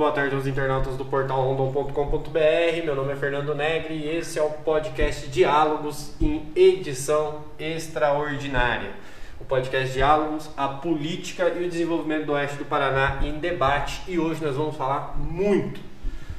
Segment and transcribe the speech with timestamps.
[0.00, 2.84] boa tarde aos internautas do portal rondon.com.br.
[2.86, 8.92] Meu nome é Fernando Negri e esse é o podcast Diálogos em edição extraordinária.
[9.38, 14.00] O podcast Diálogos, a política e o desenvolvimento do oeste do Paraná em debate.
[14.08, 15.78] E hoje nós vamos falar muito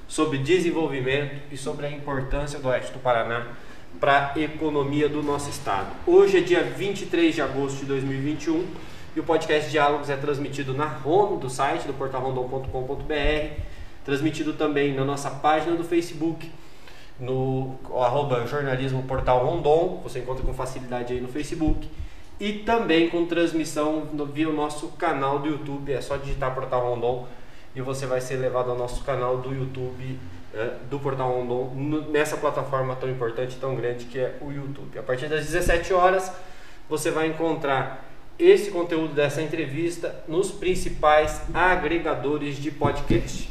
[0.07, 3.45] sobre desenvolvimento e sobre a importância do oeste do Paraná
[3.99, 5.91] para a economia do nosso estado.
[6.07, 8.65] Hoje é dia 23 de agosto de 2021
[9.15, 13.61] e o podcast Diálogos é transmitido na home do site do portalrondon.com.br,
[14.05, 16.49] transmitido também na nossa página do Facebook,
[17.19, 21.87] no arroba jornalismo portal Rondon, você encontra com facilidade aí no Facebook,
[22.39, 27.27] e também com transmissão via o nosso canal do YouTube, é só digitar Portal Rondon
[27.75, 30.19] e você vai ser levado ao nosso canal do YouTube
[30.53, 31.71] é, do Portal Rondon,
[32.09, 34.97] nessa plataforma tão importante, tão grande que é o YouTube.
[34.97, 36.31] A partir das 17 horas
[36.89, 38.10] você vai encontrar
[38.41, 43.47] esse conteúdo dessa entrevista nos principais agregadores de podcast.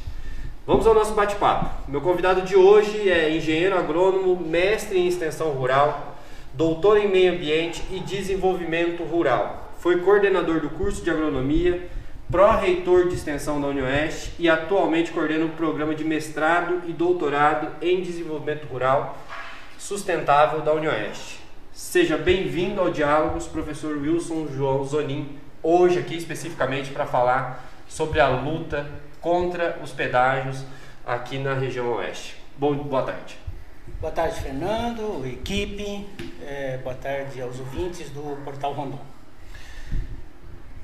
[0.66, 1.88] Vamos ao nosso bate-papo.
[1.88, 6.16] Meu convidado de hoje é engenheiro agrônomo, mestre em extensão rural,
[6.54, 9.72] doutor em meio ambiente e desenvolvimento rural.
[9.78, 11.88] Foi coordenador do curso de agronomia,
[12.28, 17.68] pró-reitor de extensão da UniOeste e atualmente coordena o um programa de mestrado e doutorado
[17.80, 19.18] em desenvolvimento rural
[19.78, 21.39] sustentável da UniOeste.
[21.80, 28.28] Seja bem-vindo ao Diálogos, professor Wilson João Zonin, hoje aqui especificamente para falar sobre a
[28.28, 30.62] luta contra os pedágios
[31.06, 32.36] aqui na região oeste.
[32.58, 33.38] Bom, boa tarde.
[33.98, 36.06] Boa tarde, Fernando, equipe,
[36.42, 39.00] é, boa tarde aos ouvintes do Portal Rondon.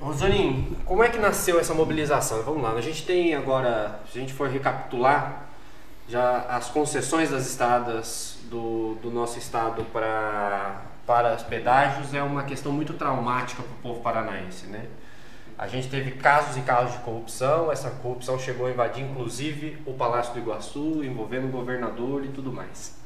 [0.01, 2.43] Rosolim, como é que nasceu essa mobilização?
[2.43, 5.47] Vamos lá, a gente tem agora, se a gente for recapitular,
[6.09, 12.43] já as concessões das estradas do, do nosso estado para para os pedágios é uma
[12.43, 14.87] questão muito traumática para o povo paranaense, né?
[15.57, 19.95] A gente teve casos e casos de corrupção, essa corrupção chegou a invadir inclusive o
[19.95, 22.97] Palácio do Iguaçu, envolvendo o governador e tudo mais.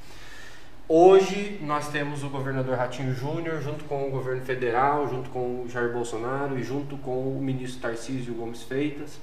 [0.88, 5.68] Hoje nós temos o governador Ratinho Júnior, junto com o governo federal, junto com o
[5.68, 9.20] Jair Bolsonaro e junto com o ministro Tarcísio Gomes Freitas,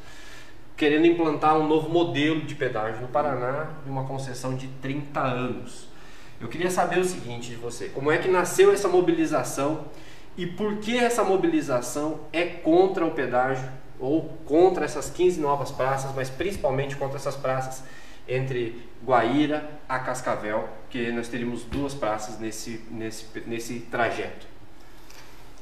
[0.77, 5.89] querendo implantar um novo modelo de pedágio no Paraná, uma concessão de 30 anos.
[6.39, 9.85] Eu queria saber o seguinte de você: como é que nasceu essa mobilização
[10.37, 16.13] e por que essa mobilização é contra o pedágio ou contra essas 15 novas praças,
[16.15, 17.83] mas principalmente contra essas praças
[18.27, 24.45] entre Guaíra a Cascavel, que nós teríamos duas praças nesse, nesse, nesse trajeto?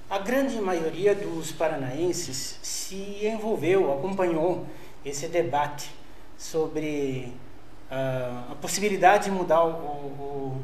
[0.10, 4.68] A grande maioria dos paranaenses se envolveu, acompanhou
[5.04, 5.90] esse debate
[6.38, 7.32] sobre
[7.92, 10.62] uh, a possibilidade de mudar o, o,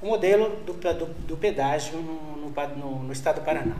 [0.00, 3.76] o modelo do, do, do pedágio no, no, no, estado do Paraná.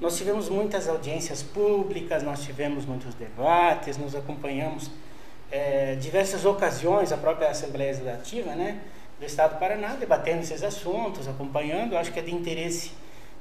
[0.00, 4.90] Nós tivemos muitas audiências públicas, nós tivemos muitos debates, nos acompanhamos
[5.50, 8.80] é, diversas ocasiões, a própria Assembleia Legislativa né,
[9.18, 11.96] do Estado do Paraná, debatendo esses assuntos, acompanhando.
[11.96, 12.92] Acho que é de interesse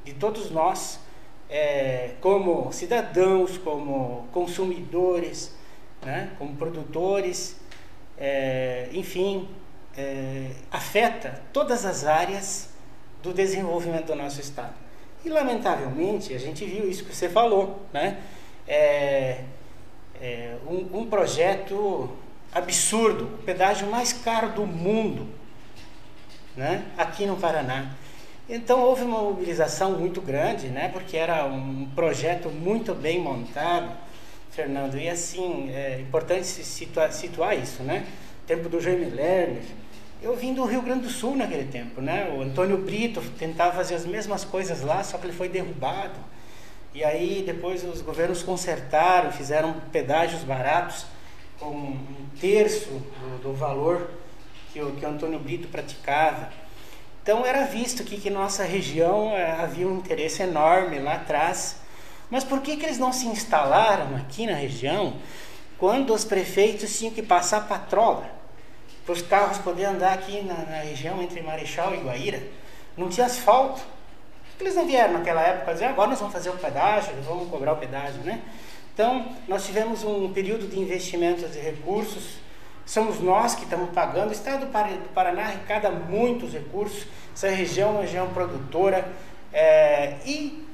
[0.05, 0.99] de todos nós,
[1.49, 5.53] é, como cidadãos, como consumidores,
[6.03, 7.59] né, como produtores,
[8.17, 9.47] é, enfim,
[9.97, 12.69] é, afeta todas as áreas
[13.21, 14.73] do desenvolvimento do nosso Estado.
[15.23, 18.19] E, lamentavelmente, a gente viu isso que você falou, né?
[18.67, 19.41] É,
[20.21, 22.09] é um, um, projeto
[22.53, 25.27] absurdo, o pedágio mais caro do mundo,
[26.55, 26.85] né?
[26.97, 27.91] aqui no Paraná.
[28.47, 30.89] Então houve uma mobilização muito grande, né?
[30.93, 33.91] porque era um projeto muito bem montado,
[34.55, 34.97] Fernando.
[34.97, 38.07] E assim, é importante situar, situar isso, né?
[38.47, 39.63] Tempo do Jaime Lerner.
[40.21, 42.33] Eu vim do Rio Grande do Sul naquele tempo, né?
[42.33, 46.15] O Antônio Brito tentava fazer as mesmas coisas lá, só que ele foi derrubado.
[46.93, 51.05] E aí depois os governos consertaram, fizeram pedágios baratos
[51.59, 54.09] com um terço do, do valor
[54.71, 56.49] que o, que o Antônio Brito praticava.
[57.21, 61.83] Então era visto aqui que nossa região é, havia um interesse enorme lá atrás
[62.29, 65.13] mas por que, que eles não se instalaram aqui na região
[65.77, 68.29] quando os prefeitos tinham que passar patrola
[69.05, 72.41] para os carros poderem andar aqui na, na, região entre Marechal e Guaíra?
[72.97, 73.81] Não tinha asfalto.
[74.59, 77.77] Eles não vieram naquela época dizer agora nós vamos fazer o pedágio, vamos cobrar o
[77.77, 78.41] pedágio, né?
[78.93, 82.37] Então, nós tivemos um período de investimentos de recursos,
[82.85, 87.91] somos nós que estamos pagando, o Estado do Paraná arrecada muitos recursos, essa região é
[87.91, 89.05] uma região produtora,
[89.51, 90.64] é, e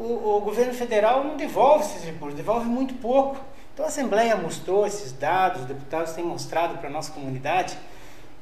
[0.00, 3.38] o, o governo federal não devolve esses recursos, devolve muito pouco.
[3.74, 7.76] Então a Assembleia mostrou esses dados, os deputados têm mostrado para a nossa comunidade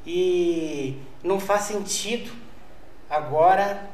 [0.06, 2.30] e não faz sentido
[3.10, 3.90] agora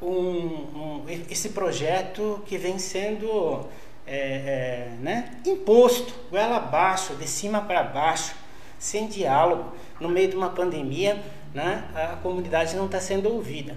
[0.00, 3.66] um, um, esse projeto que vem sendo
[4.06, 8.34] é, é, né, imposto, goela abaixo, de cima para baixo,
[8.78, 11.20] sem diálogo, no meio de uma pandemia,
[11.52, 13.76] né, a comunidade não está sendo ouvida.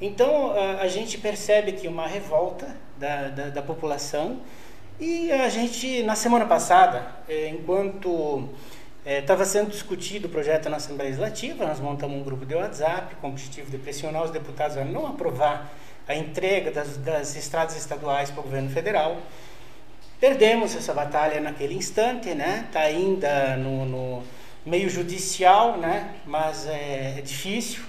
[0.00, 4.40] Então a, gente percebe que uma revolta da, da, da, população
[4.98, 8.48] e a gente, na semana passada, é, enquanto
[9.04, 13.14] estava é, sendo discutido o projeto na Assembleia Legislativa, nós montamos um grupo de WhatsApp
[13.16, 15.70] com o objetivo de pressionar os deputados a não aprovar
[16.08, 19.18] a entrega das, das estradas estaduais para o governo federal.
[20.18, 22.64] Perdemos essa batalha naquele instante, né?
[22.66, 24.22] Está ainda no, no,
[24.66, 26.16] meio judicial, né?
[26.26, 27.82] Mas é, é difícil.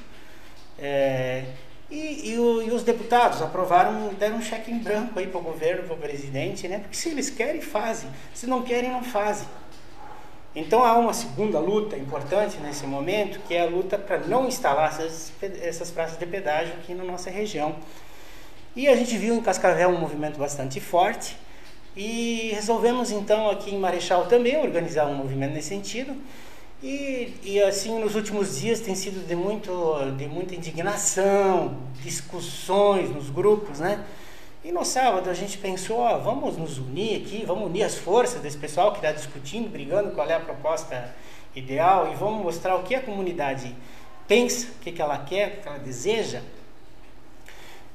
[0.79, 1.43] É,
[1.91, 5.43] e, e, o, e, os deputados aprovaram, deram um cheque em branco aí para o
[5.43, 6.79] governo, para o presidente, né?
[6.79, 8.09] Porque se eles querem, fazem.
[8.33, 9.45] Se não querem, não fazem.
[10.55, 14.89] Então há uma segunda luta importante nesse momento, que é a luta para não instalar
[14.89, 17.75] essas, essas praças de pedágio aqui na nossa região.
[18.73, 21.37] E a gente viu em Cascavel um movimento bastante forte.
[21.95, 26.15] E resolvemos então aqui em Marechal também organizar um movimento nesse sentido.
[26.83, 29.71] E, e assim nos últimos dias tem sido de, muito,
[30.17, 34.03] de muita indignação, discussões nos grupos, né?
[34.63, 38.41] E no sábado a gente pensou, ó, vamos nos unir aqui, vamos unir as forças
[38.41, 41.13] desse pessoal que está discutindo, brigando qual é a proposta
[41.55, 43.75] ideal e vamos mostrar o que a comunidade
[44.27, 46.41] pensa, o que, que ela quer, o que ela deseja.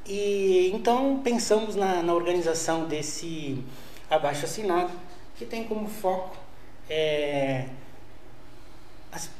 [0.04, 3.64] E então pensamos na, na organização desse
[4.08, 4.92] abaixo assinado,
[5.36, 6.36] que tem como foco
[6.88, 7.66] é,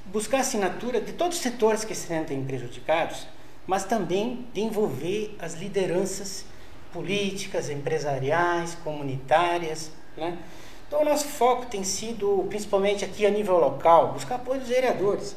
[0.07, 3.27] buscar assinatura de todos os setores que se sentem prejudicados,
[3.67, 6.45] mas também de envolver as lideranças
[6.93, 9.91] políticas, empresariais, comunitárias.
[10.17, 10.39] Né?
[10.87, 15.37] Então, o nosso foco tem sido, principalmente aqui a nível local, buscar apoio dos vereadores.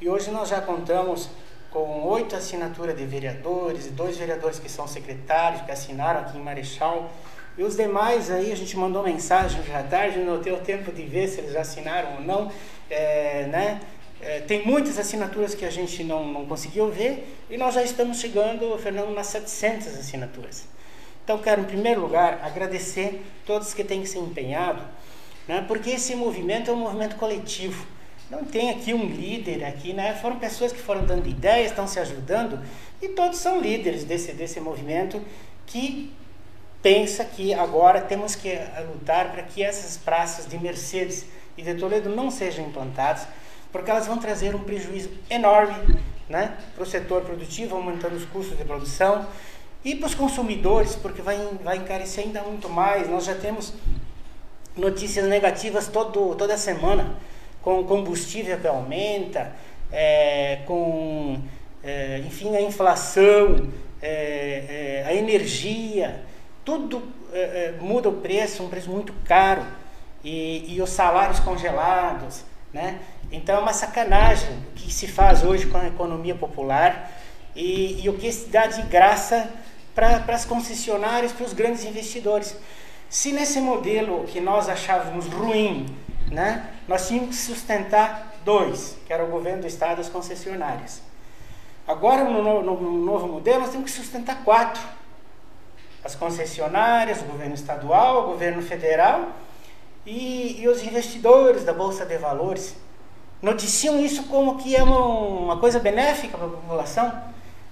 [0.00, 1.28] E hoje nós já contamos
[1.70, 7.10] com oito assinaturas de vereadores dois vereadores que são secretários, que assinaram aqui em Marechal,
[7.58, 11.26] e os demais aí, a gente mandou mensagem já tarde, não deu tempo de ver
[11.26, 12.52] se eles assinaram ou não.
[12.88, 13.80] É, né?
[14.20, 18.20] É, tem muitas assinaturas que a gente não, não conseguiu ver e nós já estamos
[18.20, 20.66] chegando, Fernando, nas 700 assinaturas.
[21.24, 24.82] Então, quero, em primeiro lugar, agradecer todos que têm se empenhado,
[25.46, 25.64] né?
[25.66, 27.84] porque esse movimento é um movimento coletivo.
[28.30, 30.14] Não tem aqui um líder aqui, né?
[30.14, 32.60] Foram pessoas que foram dando ideias, estão se ajudando
[33.00, 35.20] e todos são líderes desse, desse movimento
[35.66, 36.12] que
[36.82, 38.58] pensa que agora temos que
[38.92, 41.26] lutar para que essas praças de Mercedes
[41.56, 43.26] e de Toledo não sejam implantadas,
[43.72, 45.98] porque elas vão trazer um prejuízo enorme
[46.28, 49.26] né, para o setor produtivo, aumentando os custos de produção,
[49.84, 53.08] e para os consumidores, porque vai, vai encarecer ainda muito mais.
[53.08, 53.72] Nós já temos
[54.76, 57.16] notícias negativas todo, toda semana,
[57.62, 59.52] com combustível que aumenta,
[59.90, 61.40] é, com,
[61.82, 63.68] é, enfim, a inflação,
[64.00, 66.27] é a energia
[66.68, 69.64] tudo é, é, muda o preço, um preço muito caro,
[70.22, 72.44] e, e os salários congelados,
[72.74, 73.00] né?
[73.32, 77.10] Então é uma sacanagem o que se faz hoje com a economia popular
[77.56, 79.50] e, e o que se dá de graça
[79.94, 82.54] para as concessionárias, para os grandes investidores.
[83.08, 85.86] Se nesse modelo que nós achávamos ruim,
[86.30, 91.00] né, nós tínhamos que sustentar dois, que era o governo do estado e as concessionárias.
[91.86, 94.97] Agora, no, no, no novo modelo, nós temos que sustentar quatro
[96.08, 99.28] as concessionárias, o governo estadual, o governo federal
[100.06, 102.74] e, e os investidores da Bolsa de Valores.
[103.42, 107.22] Noticiam isso como que é uma, uma coisa benéfica para a população.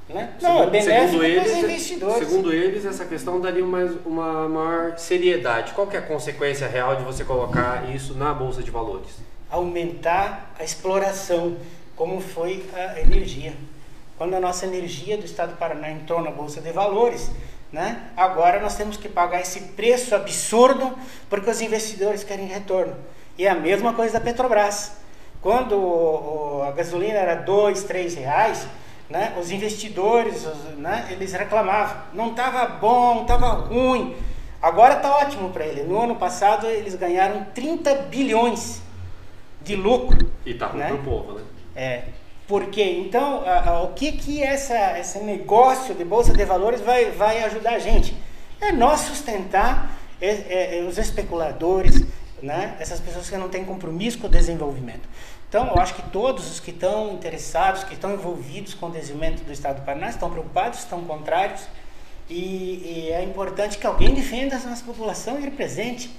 [0.08, 0.34] Né?
[0.40, 2.28] Não, é benéfico para os investidores.
[2.28, 5.72] Segundo eles, essa questão daria uma, uma maior seriedade.
[5.72, 9.16] Qual que é a consequência real de você colocar isso na Bolsa de Valores?
[9.50, 11.56] Aumentar a exploração,
[11.96, 13.54] como foi a energia.
[14.18, 17.30] Quando a nossa energia do Estado do Paraná entrou na Bolsa de Valores,
[17.76, 18.00] né?
[18.16, 22.96] Agora nós temos que pagar esse preço absurdo porque os investidores querem retorno.
[23.36, 24.92] E é a mesma coisa da Petrobras.
[25.42, 28.66] Quando o, o, a gasolina era dois, três reais,
[29.10, 29.34] né?
[29.38, 31.06] os investidores os, né?
[31.10, 31.98] eles reclamavam.
[32.14, 34.16] Não estava bom, estava ruim.
[34.62, 35.82] Agora está ótimo para ele.
[35.82, 38.80] No ano passado eles ganharam 30 bilhões
[39.60, 40.30] de lucro.
[40.46, 40.86] E está ruim né?
[40.86, 41.42] para o povo, né?
[41.76, 42.04] É.
[42.46, 43.02] Por quê?
[43.04, 47.42] Então, a, a, o que, que essa, esse negócio de bolsa de valores vai, vai
[47.42, 48.16] ajudar a gente?
[48.60, 52.04] É nós sustentar é, é, é, os especuladores,
[52.40, 52.76] né?
[52.78, 55.08] essas pessoas que não têm compromisso com o desenvolvimento.
[55.48, 59.44] Então, eu acho que todos os que estão interessados, que estão envolvidos com o desenvolvimento
[59.44, 61.62] do Estado do Paraná, estão preocupados, estão contrários,
[62.28, 66.10] e, e é importante que alguém defenda a nossa população e represente.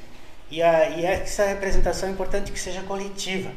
[0.50, 3.52] E, a, e essa representação é importante que seja coletiva.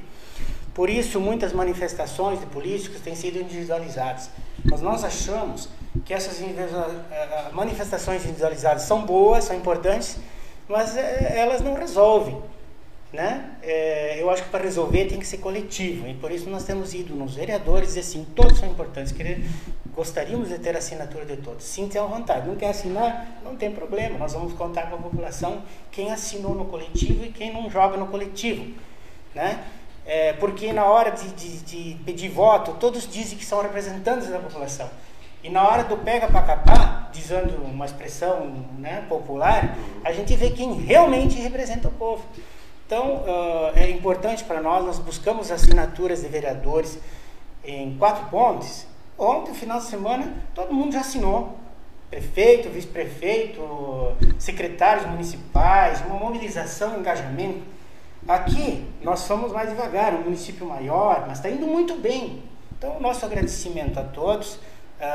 [0.75, 4.31] Por isso, muitas manifestações de políticos têm sido individualizadas.
[4.65, 5.69] Mas nós achamos
[6.05, 6.55] que essas eh,
[7.11, 10.19] eh, manifestações individualizadas são boas, são importantes,
[10.69, 12.41] mas é, elas não resolvem.
[13.13, 13.57] Né?
[13.61, 16.95] É, eu acho que para resolver tem que ser coletivo e por isso nós temos
[16.95, 19.11] ido nos vereadores e assim, todos são importantes.
[19.11, 19.45] Querer,
[19.93, 21.65] gostaríamos de ter a assinatura de todos.
[21.65, 22.47] Sim, tem vontade.
[22.47, 23.41] Não quer assinar?
[23.43, 24.17] Não tem problema.
[24.17, 28.07] Nós vamos contar com a população quem assinou no coletivo e quem não joga no
[28.07, 28.73] coletivo.
[29.35, 29.61] Né?
[30.07, 34.39] É, porque na hora de, de, de pedir voto, todos dizem que são representantes da
[34.39, 34.91] população.
[35.43, 40.51] E na hora do pega para capar, dizendo uma expressão né, popular, a gente vê
[40.51, 42.23] quem realmente representa o povo.
[42.87, 46.99] Então, uh, é importante para nós, nós buscamos assinaturas de vereadores
[47.65, 48.87] em quatro pontes.
[49.17, 51.57] Ontem, final de semana, todo mundo já assinou.
[52.11, 53.63] Prefeito, vice-prefeito,
[54.39, 57.63] secretários municipais, uma mobilização, um engajamento.
[58.29, 62.43] Aqui, nós somos mais devagar, um município maior, mas está indo muito bem.
[62.77, 64.59] Então, nosso agradecimento a todos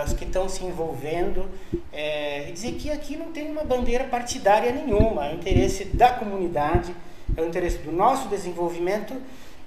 [0.06, 1.50] os que estão se envolvendo,
[1.94, 6.10] é, e dizer que aqui não tem uma bandeira partidária nenhuma, é o interesse da
[6.10, 6.94] comunidade,
[7.38, 9.16] é o interesse do nosso desenvolvimento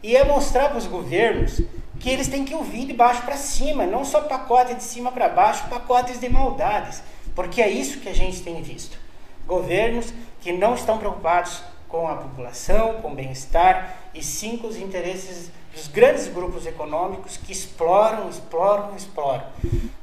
[0.02, 1.61] e é mostrar para os governos
[2.00, 5.28] que eles têm que ouvir de baixo para cima, não só pacote de cima para
[5.28, 7.02] baixo, pacotes de maldades,
[7.35, 8.99] porque é isso que a gente tem visto.
[9.47, 14.76] Governos que não estão preocupados com a população, com o bem-estar, e sim com os
[14.76, 19.45] interesses dos grandes grupos econômicos que exploram, exploram, exploram.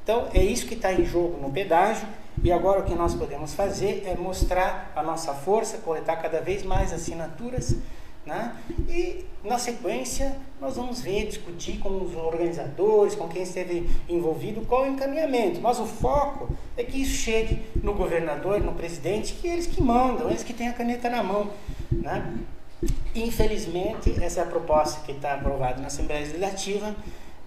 [0.03, 2.07] Então, é isso que está em jogo no pedágio,
[2.43, 6.63] e agora o que nós podemos fazer é mostrar a nossa força, coletar cada vez
[6.63, 7.75] mais assinaturas,
[8.25, 8.55] né?
[8.89, 14.85] e na sequência nós vamos ver, discutir com os organizadores, com quem esteve envolvido, qual
[14.85, 15.61] é o encaminhamento.
[15.61, 20.29] Mas o foco é que isso chegue no governador, no presidente, que eles que mandam,
[20.29, 21.51] eles que têm a caneta na mão.
[21.91, 22.37] Né?
[23.13, 26.95] Infelizmente, essa é a proposta que está aprovada na Assembleia Legislativa,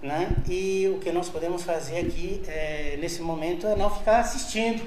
[0.03, 0.37] né?
[0.49, 4.83] e o que nós podemos fazer aqui é, nesse momento é não ficar assistindo.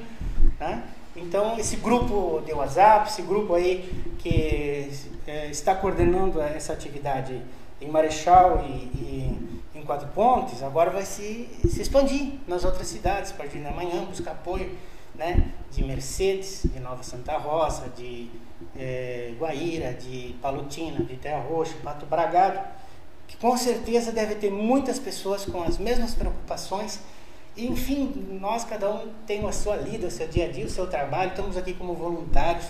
[0.59, 0.83] Né?
[1.15, 3.89] Então, esse grupo de WhatsApp, esse grupo aí
[4.19, 4.89] que
[5.27, 7.41] é, está coordenando essa atividade
[7.81, 13.31] em Marechal e, e, em Quatro Pontes, agora vai se, se expandir nas outras cidades,
[13.31, 14.71] a partir da manhã, buscar apoio
[15.15, 18.29] né, de Mercedes, de Nova Santa Rosa, de
[18.77, 22.59] é, Guaíra, de Palutina, de Terra Roxa, Pato Bragado,
[23.27, 26.99] que com certeza deve ter muitas pessoas com as mesmas preocupações.
[27.57, 30.87] Enfim, nós cada um tem a sua lida, o seu dia a dia, o seu
[30.87, 31.31] trabalho.
[31.31, 32.67] Estamos aqui como voluntários,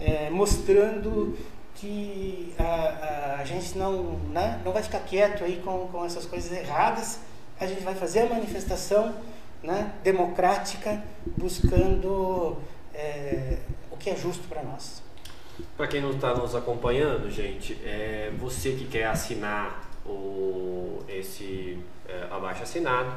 [0.00, 1.36] é, mostrando
[1.76, 6.26] que a, a, a, gente não, né, não vai ficar quieto aí com, com essas
[6.26, 7.20] coisas erradas.
[7.60, 9.14] A gente vai fazer a manifestação
[9.62, 11.02] né, democrática,
[11.36, 12.56] buscando
[12.94, 13.58] é,
[13.90, 15.02] o que é justo para nós.
[15.76, 21.78] Para quem não está nos acompanhando, gente, é, você que quer assinar o, esse
[22.08, 23.12] é, abaixo assinado,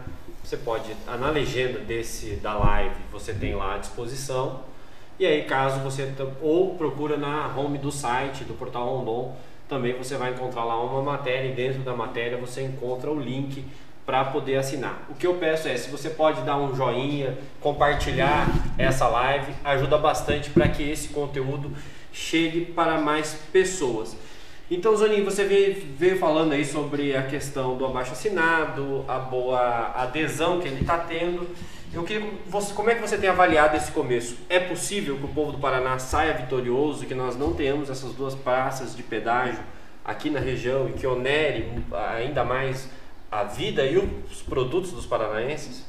[0.50, 4.62] você pode, na legenda desse da live, você tem lá à disposição.
[5.20, 9.38] E aí, caso você ou procura na home do site do portal Rondon,
[9.68, 13.63] também você vai encontrar lá uma matéria e dentro da matéria você encontra o link
[14.08, 15.06] para poder assinar.
[15.08, 20.00] O que eu peço é, se você pode dar um joinha, compartilhar essa live, ajuda
[20.00, 21.72] bastante para que esse conteúdo
[22.12, 24.18] chegue para mais pessoas.
[24.72, 29.92] Então, Zoninho, você veio, veio, falando aí sobre a questão do abaixo assinado, a boa
[29.96, 31.50] adesão que ele está tendo.
[31.92, 34.38] Eu queria você, como é que você tem avaliado esse começo?
[34.48, 38.36] É possível que o povo do Paraná saia vitorioso, que nós não tenhamos essas duas
[38.36, 39.60] praças de pedágio
[40.06, 41.84] aqui na região e que onere
[42.16, 42.88] ainda mais
[43.32, 45.84] a vida e os produtos dos paranaenses?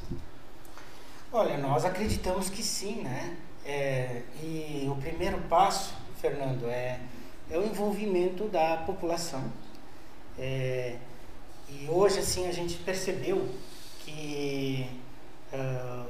[1.31, 3.37] Olha, nós acreditamos que sim, né?
[3.63, 6.99] É, e o primeiro passo, Fernando, é,
[7.51, 9.43] é o envolvimento da população.
[10.39, 10.95] É,
[11.69, 13.47] e hoje, assim, a gente percebeu
[13.99, 14.87] que
[15.53, 16.05] uh,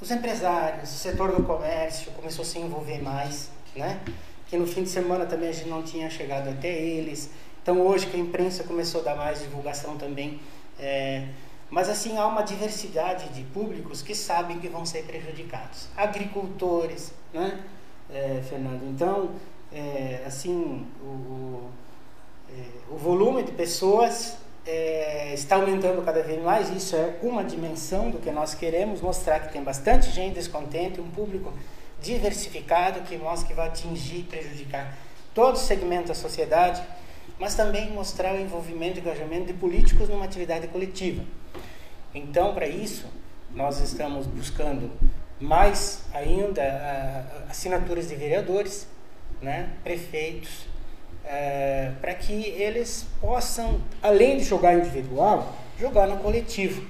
[0.00, 4.00] os empresários, o setor do comércio começou a se envolver mais, né?
[4.48, 7.30] Que no fim de semana também a gente não tinha chegado até eles.
[7.62, 10.40] Então hoje que a imprensa começou a dar mais divulgação também.
[10.78, 11.28] É,
[11.70, 15.88] mas assim há uma diversidade de públicos que sabem que vão ser prejudicados.
[15.96, 17.64] Agricultores, né,
[18.10, 18.84] é, Fernando?
[18.90, 19.30] Então,
[19.74, 21.68] é, assim, o,
[22.50, 24.36] é, o volume de pessoas
[24.66, 26.70] é, está aumentando cada vez mais.
[26.70, 31.08] Isso é uma dimensão do que nós queremos mostrar que tem bastante gente descontente, um
[31.10, 31.52] público
[32.00, 34.96] diversificado que mostra que vai atingir e prejudicar
[35.34, 36.82] todo o segmento da sociedade,
[37.38, 41.22] mas também mostrar o envolvimento e engajamento de políticos numa atividade coletiva.
[42.14, 43.06] Então, para isso,
[43.54, 44.90] nós estamos buscando
[45.40, 48.86] mais ainda assinaturas de vereadores,
[49.42, 50.66] né, prefeitos,
[51.24, 56.84] é, para que eles possam, além de jogar individual, jogar no coletivo.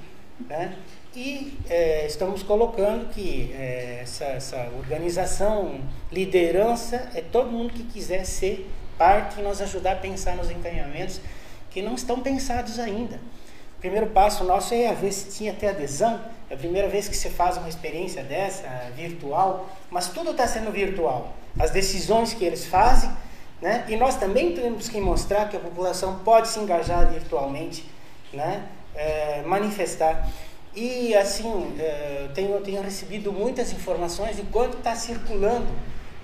[0.49, 0.77] Né?
[1.15, 5.81] e é, estamos colocando que é, essa, essa, organização,
[6.11, 11.21] liderança, é todo mundo que quiser ser parte e nos ajudar a pensar nos encaminhamentos
[11.71, 13.17] que não estão pensados ainda.
[13.77, 16.21] O primeiro passo nosso é ver se tinha até adesão.
[16.53, 20.71] É a primeira vez que você faz uma experiência dessa, virtual, mas tudo está sendo
[20.71, 21.33] virtual.
[21.59, 23.11] As decisões que eles fazem,
[23.59, 23.87] né?
[23.89, 27.89] e nós também temos que mostrar que a população pode se engajar virtualmente,
[28.35, 28.67] né?
[28.95, 30.29] É, manifestar.
[30.75, 35.69] E assim, é, tenho, tenho recebido muitas informações de quanto está circulando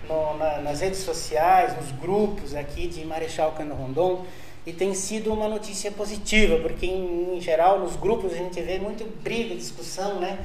[0.06, 4.26] no, na, nas redes sociais, nos grupos aqui de Marechal Cano Rondon,
[4.68, 8.78] e tem sido uma notícia positiva, porque em, em, geral nos grupos a gente vê
[8.78, 10.38] muito briga, discussão, né?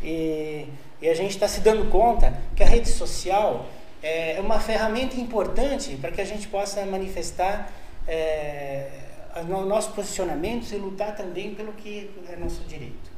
[0.00, 0.68] E,
[1.02, 3.66] e a gente está se dando conta que a rede social
[4.00, 7.72] é uma ferramenta importante para que a gente possa manifestar
[8.06, 8.90] é,
[9.48, 13.12] nossos posicionamentos e lutar também pelo que é nosso direito.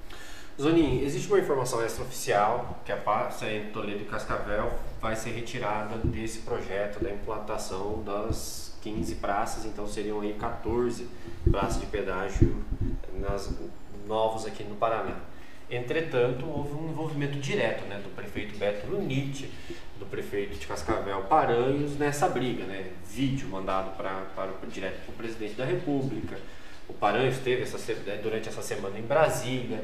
[0.59, 4.73] Zonin, existe uma informação extraoficial que a praça em Toledo e Cascavel
[5.03, 11.09] vai ser retirada desse projeto da implantação das 15 praças, então seriam aí 14
[11.51, 12.57] praças de pedágio
[13.15, 13.55] nas,
[14.07, 15.17] novos aqui no Paraná.
[15.69, 19.51] Entretanto, houve um envolvimento direto né, do prefeito Beto Lunite,
[19.99, 22.93] do prefeito de Cascavel Paranhos nessa briga, né?
[23.11, 26.39] Vídeo mandado pra, para, direto para o presidente da República.
[26.89, 27.79] O Paranhos esteve essa,
[28.23, 29.83] durante essa semana em Brasília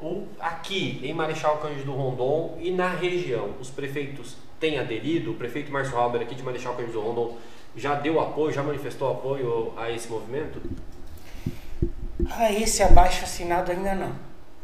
[0.00, 5.32] o, aqui em Marechal Cândido Rondon e na região, os prefeitos têm aderido?
[5.32, 7.38] O prefeito Márcio Halber aqui de Marechal Cândido Rondon
[7.76, 10.60] já deu apoio, já manifestou apoio a esse movimento?
[12.30, 14.14] A esse abaixo assinado ainda não.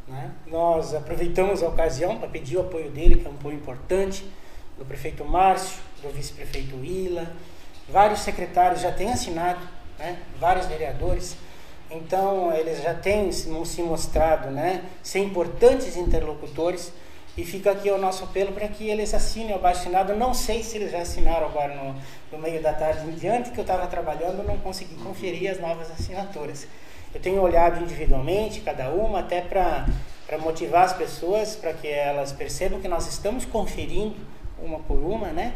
[0.07, 0.31] Né?
[0.47, 4.25] Nós aproveitamos a ocasião para pedir o apoio dele, que é um apoio importante,
[4.79, 7.31] do prefeito Márcio, do vice-prefeito Willa,
[7.89, 9.61] vários secretários já têm assinado,
[9.99, 10.19] né?
[10.39, 11.37] vários vereadores.
[11.91, 13.49] Então, eles já têm se
[13.83, 16.93] mostrado né, ser importantes interlocutores
[17.41, 20.15] e fica aqui o nosso apelo para que eles assinem o abaixo assinado.
[20.15, 21.95] Não sei se eles já assinaram agora no,
[22.31, 25.91] no meio da tarde em diante, que eu estava trabalhando, não consegui conferir as novas
[25.91, 26.69] assinaturas.
[27.15, 29.87] Eu tenho olhado individualmente cada uma, até para
[30.43, 34.15] motivar as pessoas, para que elas percebam que nós estamos conferindo
[34.63, 35.55] uma por uma, né?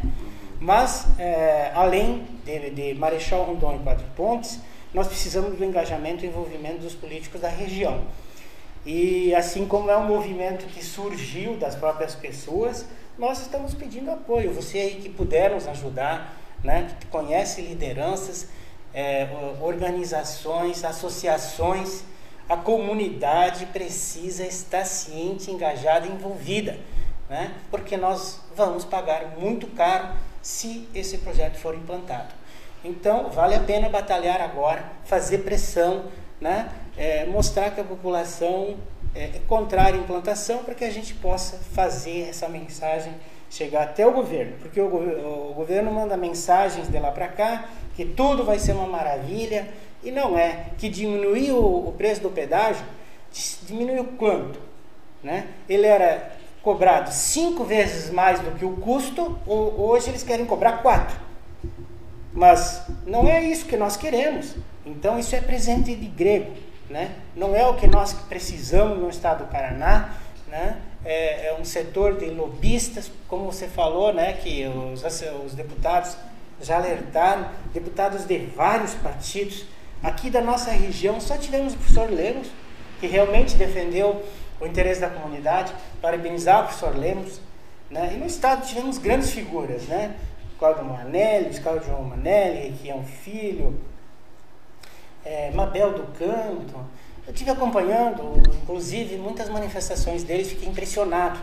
[0.58, 4.58] Mas, é, além de, de Marechal Rondon e Quatro Pontes,
[4.94, 8.00] nós precisamos do engajamento e envolvimento dos políticos da região.
[8.84, 12.86] E assim como é um movimento que surgiu das próprias pessoas,
[13.18, 14.52] nós estamos pedindo apoio.
[14.52, 18.48] Você aí que puder nos ajudar, né, que conhece lideranças,
[18.92, 19.28] é,
[19.60, 22.02] organizações, associações,
[22.48, 26.78] a comunidade precisa estar ciente, engajada, envolvida,
[27.28, 30.08] né, porque nós vamos pagar muito caro
[30.42, 32.34] se esse projeto for implantado.
[32.84, 36.04] Então, vale a pena batalhar agora, fazer pressão,
[36.38, 36.68] né?
[36.96, 38.76] É, mostrar que a população
[39.14, 43.12] é, é contrária à implantação para que a gente possa fazer essa mensagem
[43.50, 44.54] chegar até o governo.
[44.60, 48.86] Porque o, o governo manda mensagens de lá para cá que tudo vai ser uma
[48.86, 49.68] maravilha
[50.02, 50.66] e não é.
[50.78, 52.84] Que diminuiu o, o preço do pedágio,
[53.62, 54.60] diminuiu quanto?
[55.22, 55.48] Né?
[55.68, 61.16] Ele era cobrado cinco vezes mais do que o custo, hoje eles querem cobrar quatro.
[62.32, 64.54] Mas não é isso que nós queremos.
[64.84, 66.52] Então isso é presente de grego,
[66.88, 67.14] né?
[67.34, 70.14] Não é o que nós precisamos no estado do Paraná,
[70.48, 70.78] né?
[71.04, 74.32] É, é um setor de lobistas, como você falou, né?
[74.34, 75.02] Que os,
[75.44, 76.16] os deputados
[76.60, 79.64] já alertaram, deputados de vários partidos.
[80.02, 82.48] Aqui da nossa região só tivemos o professor Lemos,
[83.00, 84.22] que realmente defendeu
[84.60, 87.40] o interesse da comunidade, parabenizar o professor Lemos.
[87.90, 88.12] Né?
[88.14, 90.14] E no estado tivemos grandes figuras, né?
[90.58, 93.78] Cláudio Manelli, Cláudio João Manelli, um filho,
[95.24, 96.78] é, Mabel do Canto.
[97.26, 101.40] Eu tive acompanhando, inclusive, muitas manifestações deles, fiquei impressionado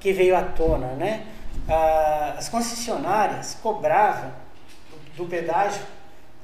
[0.00, 1.26] que veio à tona, né?
[1.68, 4.32] Ah, as concessionárias cobravam
[5.16, 5.82] do, pedágio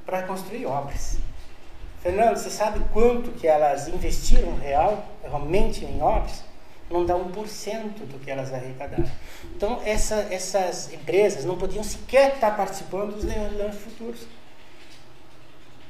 [0.06, 1.18] para construir obras.
[2.00, 6.44] Fernando, você sabe quanto que elas investiram real, realmente em obras?
[6.90, 9.04] não dá 1% do que elas arrecadaram.
[9.56, 14.20] Então, essa, essas empresas não podiam sequer estar participando dos leilões futuros.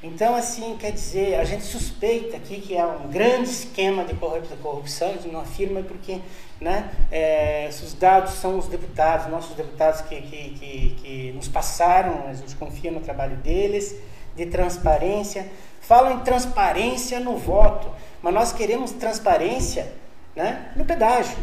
[0.05, 5.09] Então, assim, quer dizer, a gente suspeita aqui que é um grande esquema de corrupção,
[5.09, 6.21] a gente não afirma porque
[6.61, 12.27] né, é, os dados são os deputados, nossos deputados que, que, que, que nos passaram,
[12.27, 13.95] a gente confia no trabalho deles,
[14.35, 15.49] de transparência.
[15.81, 17.89] Falam em transparência no voto,
[18.21, 19.91] mas nós queremos transparência
[20.35, 21.37] né, no pedágio.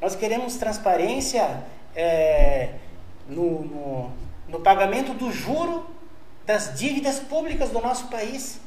[0.00, 1.64] Nós queremos transparência
[1.96, 2.74] é,
[3.28, 4.12] no, no,
[4.46, 5.93] no pagamento do juro
[6.46, 8.60] das dívidas públicas do nosso país.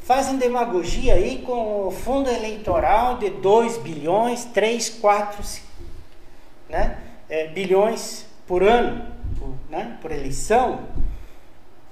[0.00, 5.62] fazem demagogia aí com o fundo eleitoral de 2 bilhões, 3, 4
[6.68, 9.06] né, é, bilhões por ano,
[9.38, 10.88] por, né, por eleição,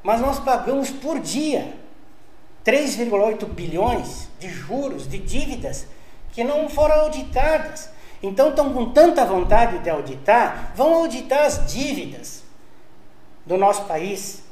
[0.03, 1.72] mas nós pagamos por dia
[2.64, 5.87] 3,8 bilhões de juros, de dívidas
[6.33, 7.90] que não foram auditadas.
[8.22, 12.42] Então estão com tanta vontade de auditar, vão auditar as dívidas
[13.46, 14.42] do nosso país,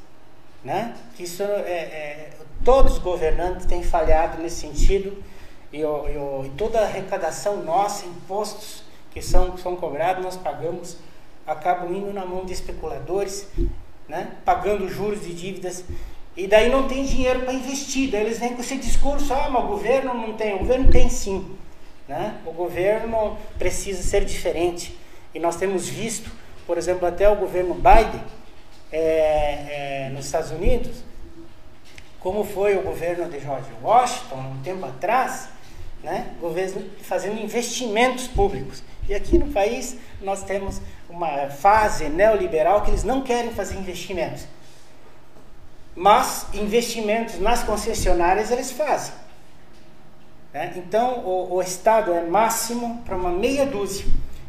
[0.63, 0.95] né?
[1.17, 2.29] Isso é, é,
[2.63, 5.23] todos os governantes têm falhado nesse sentido
[5.71, 10.97] e, e, e, toda a arrecadação nossa, impostos que são, são cobrados, nós pagamos,
[11.45, 13.47] acabam indo na mão de especuladores,
[14.07, 14.31] né?
[14.43, 15.85] Pagando juros de dívidas
[16.39, 18.09] e daí não tem dinheiro para investir.
[18.09, 20.55] Daí eles vêm com esse discurso: ah, mas o governo não tem.
[20.55, 21.57] O governo tem sim.
[22.07, 22.37] Né?
[22.45, 24.97] O governo precisa ser diferente.
[25.35, 26.31] E nós temos visto,
[26.65, 28.23] por exemplo, até o governo Biden
[28.91, 31.03] é, é, nos Estados Unidos,
[32.19, 35.49] como foi o governo de George Washington, um tempo atrás,
[36.03, 36.33] né?
[36.39, 38.83] governo fazendo investimentos públicos.
[39.07, 44.45] E aqui no país nós temos uma fase neoliberal que eles não querem fazer investimentos.
[45.95, 49.13] Mas investimentos nas concessionárias eles fazem.
[50.53, 50.73] Né?
[50.75, 54.05] Então, o, o Estado é máximo para uma meia dúzia.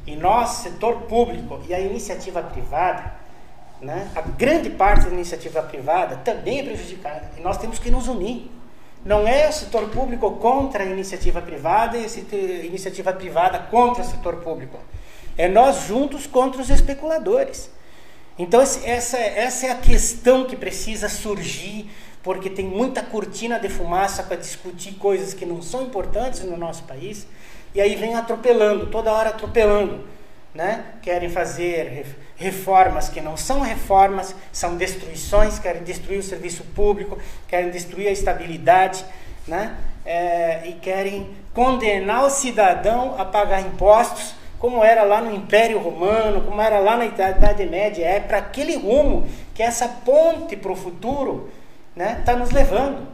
[0.07, 3.19] E nós, setor público e a iniciativa privada,
[3.81, 4.11] né?
[4.14, 7.31] a grande parte da iniciativa privada também é prejudicada.
[7.38, 8.51] E nós temos que nos unir.
[9.05, 14.07] Não é o setor público contra a iniciativa privada e a iniciativa privada contra o
[14.07, 14.79] setor público.
[15.38, 17.71] É nós juntos contra os especuladores.
[18.38, 21.90] Então, essa, essa é a questão que precisa surgir
[22.23, 26.83] porque tem muita cortina de fumaça para discutir coisas que não são importantes no nosso
[26.85, 27.27] país,
[27.75, 30.05] e aí vem atropelando, toda hora atropelando.
[30.54, 30.84] Né?
[31.00, 32.04] Querem fazer
[32.36, 38.10] reformas que não são reformas, são destruições, querem destruir o serviço público, querem destruir a
[38.10, 39.04] estabilidade,
[39.46, 39.76] né?
[40.04, 46.42] É, e querem condenar o cidadão a pagar impostos, como era lá no Império Romano,
[46.42, 50.76] como era lá na Idade Média, é para aquele rumo que essa ponte para o
[50.76, 51.50] futuro
[51.94, 53.08] né, está nos levando.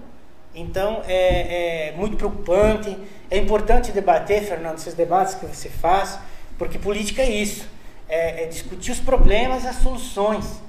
[0.55, 2.97] Então é, é, muito preocupante.
[3.31, 6.19] É importante debater, Fernando, esses debates que você faz,
[6.59, 7.67] porque política é isso:
[8.09, 10.61] é, é discutir os problemas as soluções.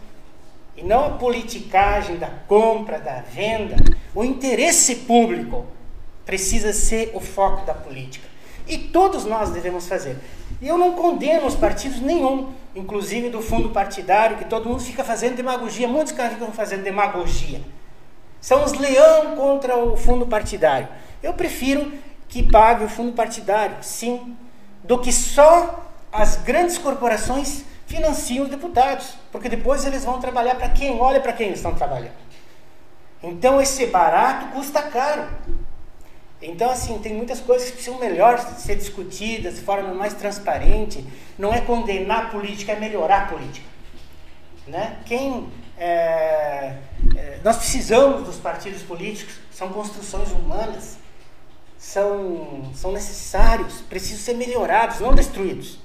[0.76, 3.76] E não a politicagem da compra, da venda.
[4.14, 5.66] O interesse público
[6.24, 8.28] precisa ser o foco da política.
[8.68, 10.18] E todos nós devemos fazer.
[10.62, 15.04] E eu não condeno os partidos nenhum, inclusive do fundo partidário, que todo mundo fica
[15.04, 15.88] fazendo demagogia.
[15.88, 17.62] Muitos caras ficam fazendo demagogia.
[18.40, 20.88] São os leão contra o fundo partidário.
[21.24, 21.92] Eu prefiro
[22.28, 24.36] que pague o fundo partidário, sim,
[24.88, 30.70] do que só as grandes corporações financiam os deputados, porque depois eles vão trabalhar para
[30.70, 31.00] quem?
[31.00, 32.16] Olha para quem eles estão trabalhando.
[33.22, 35.28] Então esse barato custa caro.
[36.42, 41.04] Então, assim, tem muitas coisas que precisam melhor ser discutidas de forma mais transparente.
[41.38, 43.66] Não é condenar a política, é melhorar a política.
[44.68, 44.98] Né?
[45.06, 46.78] Quem é,
[47.16, 50.98] é, nós precisamos dos partidos políticos, são construções humanas,
[51.78, 55.80] são, são necessários, precisam ser melhorados, não destruídos.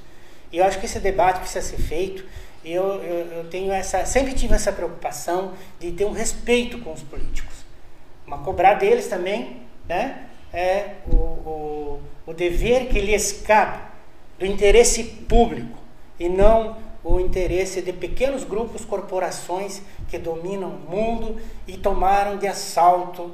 [0.51, 2.25] E eu acho que esse debate precisa ser feito.
[2.65, 7.03] Eu, eu, eu, tenho essa, sempre tive essa preocupação de ter um respeito com os
[7.03, 7.65] políticos.
[8.27, 10.27] Uma cobrar deles também, né?
[10.53, 13.79] É o, o, o dever que lhes cabe
[14.39, 15.79] do interesse público
[16.21, 22.47] e não o interesse de pequenos grupos, corporações que dominam o mundo e tomaram de
[22.47, 23.33] assalto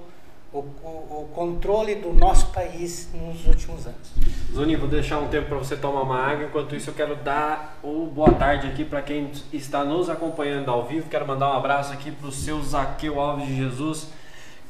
[0.52, 4.12] o, o, controle do nosso país nos últimos anos.
[4.52, 6.46] Zoni, vou deixar um tempo para você tomar uma água.
[6.46, 10.86] Enquanto isso, eu quero dar o boa tarde aqui para quem está nos acompanhando ao
[10.86, 11.10] vivo.
[11.10, 14.08] Quero mandar um abraço aqui para o seu Zaqueu Alves de Jesus,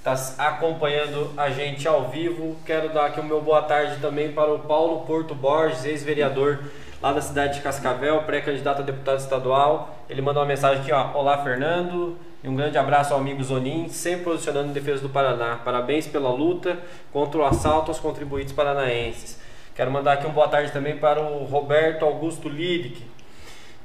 [0.02, 0.14] que está
[0.44, 2.56] acompanhando a gente ao vivo.
[2.66, 6.58] Quero dar aqui o meu boa tarde também para o Paulo Porto Borges, ex-vereador
[7.00, 9.96] lá da cidade de Cascavel, pré-candidato a deputado estadual.
[10.10, 11.12] Ele mandou uma mensagem aqui, ó.
[11.16, 12.16] Olá, Fernando.
[12.42, 15.56] E um grande abraço ao amigo Zonin, sempre posicionando em defesa do Paraná.
[15.56, 16.78] Parabéns pela luta
[17.12, 19.40] contra o assalto aos contribuintes paranaenses.
[19.74, 23.02] Quero mandar aqui um boa tarde também para o Roberto Augusto Lidic.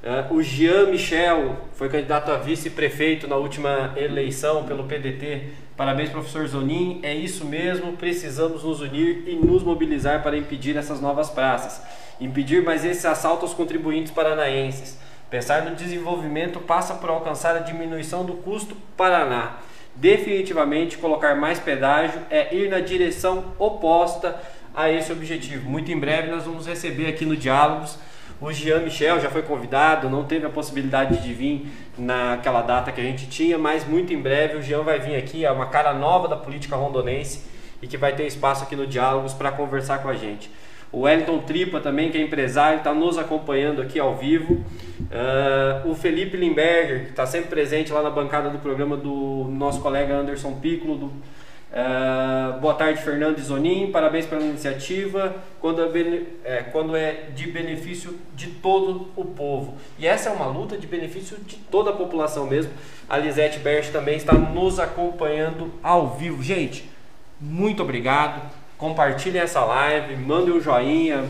[0.04, 5.50] Uh, o Jean Michel foi candidato a vice-prefeito na última eleição pelo PDT.
[5.76, 7.00] Parabéns, professor Zonin.
[7.02, 11.82] É isso mesmo, precisamos nos unir e nos mobilizar para impedir essas novas praças
[12.20, 14.98] impedir mais esse assalto aos contribuintes paranaenses.
[15.34, 19.54] Pensar no desenvolvimento passa por alcançar a diminuição do custo Paraná.
[19.96, 24.40] Definitivamente, colocar mais pedágio é ir na direção oposta
[24.76, 25.68] a esse objetivo.
[25.68, 27.98] Muito em breve nós vamos receber aqui no Diálogos
[28.40, 31.66] O Jean Michel já foi convidado, não teve a possibilidade de vir
[31.98, 35.44] naquela data que a gente tinha, mas muito em breve o Jean vai vir aqui,
[35.44, 37.44] é uma cara nova da política rondonense
[37.82, 40.52] e que vai ter espaço aqui no Diálogos para conversar com a gente.
[40.94, 44.54] O Wellington Tripa também, que é empresário, está nos acompanhando aqui ao vivo.
[44.54, 49.82] Uh, o Felipe Limberger, que está sempre presente lá na bancada do programa do nosso
[49.82, 51.14] colega Anderson Piccolo, do
[51.74, 53.90] Uh, boa tarde, Fernando Zonin.
[53.92, 55.36] Parabéns pela iniciativa.
[55.60, 55.82] Quando
[56.44, 59.76] é, quando é, de benefício de todo o povo.
[59.98, 62.72] E essa é uma luta de benefício de toda a população mesmo.
[63.10, 66.44] A Lisete Berch também está nos acompanhando ao vivo.
[66.44, 66.88] Gente,
[67.42, 68.52] muito obrigado.
[68.84, 71.24] Compartilhem essa live, mandem um joinha.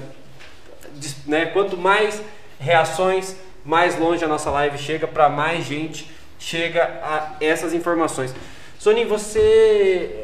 [1.28, 1.46] Né?
[1.46, 2.20] Quanto mais
[2.60, 8.34] reações, mais longe a nossa live chega, para mais gente chega a essas informações.
[8.80, 9.40] Sony, você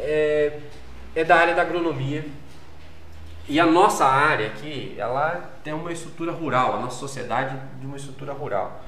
[0.01, 0.59] é,
[1.13, 2.25] é, da área da agronomia
[3.47, 7.97] e a nossa área aqui, ela tem uma estrutura rural, a nossa sociedade de uma
[7.97, 8.83] estrutura rural.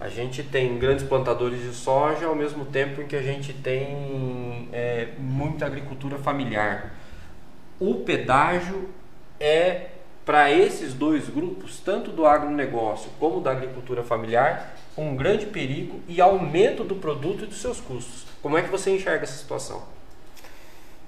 [0.00, 4.68] A gente tem grandes plantadores de soja ao mesmo tempo em que a gente tem
[4.72, 6.98] é, muita agricultura familiar.
[7.80, 8.88] O pedágio
[9.38, 9.88] é
[10.24, 16.20] para esses dois grupos, tanto do agronegócio como da agricultura familiar, um grande perigo e
[16.20, 18.26] aumento do produto e dos seus custos.
[18.42, 19.82] Como é que você enxerga essa situação?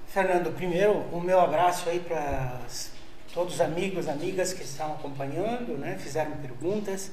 [0.07, 2.61] Fernando, primeiro, o meu abraço aí para
[3.35, 7.13] todos os amigos, amigas que estão acompanhando, né, fizeram perguntas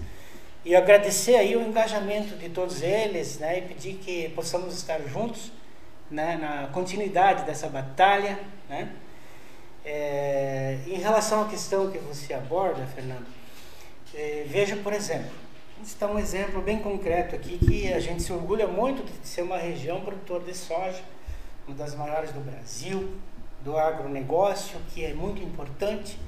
[0.64, 5.52] e agradecer aí o engajamento de todos eles, né, e pedir que possamos estar juntos,
[6.10, 8.40] né, na continuidade dessa batalha,
[8.70, 8.90] né.
[9.90, 13.26] É, em relação à questão que você aborda, Fernando,
[14.14, 15.32] é, veja por exemplo,
[15.82, 19.56] está um exemplo bem concreto aqui que a gente se orgulha muito de ser uma
[19.56, 21.02] região produtora de soja,
[21.66, 23.16] uma das maiores do Brasil,
[23.64, 26.20] do agronegócio, que é muito importante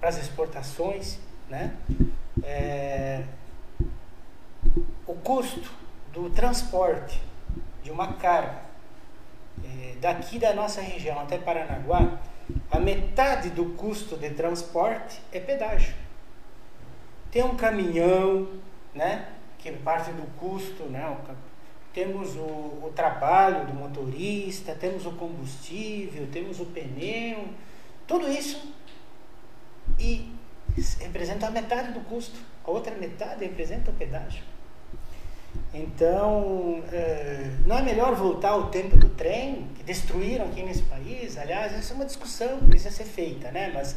[0.00, 1.18] para as exportações,
[1.50, 1.76] né?
[2.42, 3.22] É,
[5.06, 5.70] o custo
[6.10, 7.20] do transporte
[7.82, 8.62] de uma carga
[9.62, 12.18] é, daqui da nossa região até Paranaguá,
[12.70, 15.94] a metade do custo de transporte é pedágio.
[17.30, 18.48] Tem um caminhão,
[18.94, 19.28] né?
[19.58, 21.16] que parte do custo, né?
[21.92, 27.48] temos o, o, trabalho do motorista, temos o combustível, temos o pneu,
[28.06, 28.74] tudo isso
[29.98, 30.30] e
[31.00, 34.42] representa a metade do custo, a outra metade representa o pedágio.
[35.72, 41.36] Então, é, não é melhor voltar ao tempo do trem, que destruíram aqui nesse país?
[41.36, 43.72] Aliás, essa é uma discussão que precisa ser feita, né?
[43.74, 43.96] mas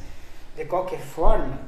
[0.56, 1.60] de qualquer forma,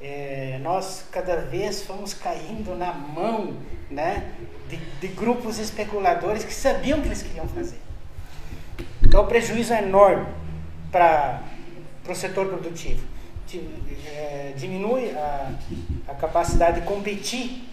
[0.00, 3.56] é, nós cada vez fomos caindo na mão
[3.90, 4.30] né,
[4.68, 7.80] de, de, grupos especuladores que sabiam o que eles queriam fazer.
[9.02, 10.26] Então o prejuízo é enorme
[10.92, 11.42] para
[12.08, 13.04] o setor produtivo.
[14.06, 15.52] É, diminui a,
[16.08, 17.65] a, capacidade de competir.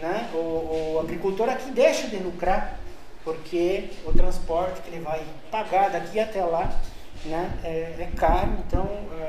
[0.00, 0.30] Né?
[0.34, 2.78] O, o agricultor aqui deixa de lucrar
[3.24, 6.70] porque o transporte que ele vai pagar daqui até lá
[7.24, 8.88] né, é, é caro, então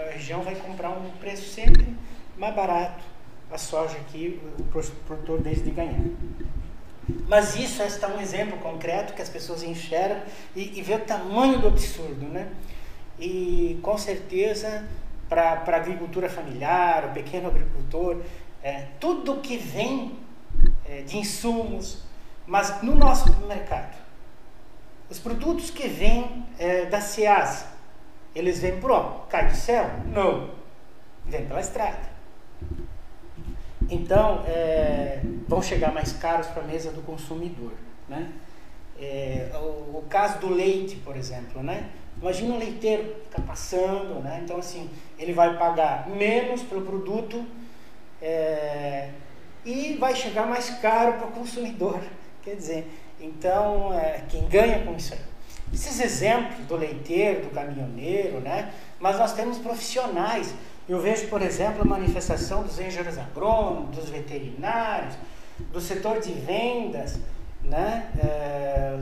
[0.09, 1.97] a região vai comprar um preço sempre
[2.37, 3.03] mais barato
[3.51, 6.01] a soja que o produtor deixa de ganhar.
[7.27, 10.21] Mas isso é um exemplo concreto que as pessoas enxergam
[10.55, 12.49] e, e vê o tamanho do absurdo, né?
[13.17, 14.85] E com certeza
[15.29, 18.21] para a agricultura familiar, o pequeno agricultor,
[18.61, 20.11] é, tudo que vem
[21.05, 22.03] de insumos,
[22.45, 23.97] mas no nosso mercado,
[25.09, 27.67] os produtos que vêm é, da SEASA,
[28.35, 29.27] eles vêm por onde?
[29.29, 29.89] Cai do céu?
[30.05, 30.51] Não.
[31.25, 32.17] Vem pela estrada.
[33.89, 37.71] Então, é, vão chegar mais caros para a mesa do consumidor.
[38.07, 38.31] Né?
[38.99, 41.89] É, o, o, caso do leite, por exemplo, né?
[42.21, 44.41] Imagina um leiteiro ficar passando, né?
[44.43, 44.89] Então, assim,
[45.19, 47.45] ele vai pagar menos pelo produto
[48.21, 49.11] é,
[49.69, 52.01] e vai chegar mais caro para o consumidor.
[52.43, 52.87] Quer dizer,
[53.19, 55.19] então, é, quem ganha com isso aí?
[55.73, 58.71] Esses exemplos do leiteiro, do caminhoneiro, né?
[58.99, 60.53] Mas nós temos profissionais
[60.87, 65.15] eu vejo, por exemplo, a manifestação dos engenheiros agrônomos, dos veterinários,
[65.73, 67.19] do setor de vendas,
[67.61, 68.09] né?
[68.17, 68.97] É,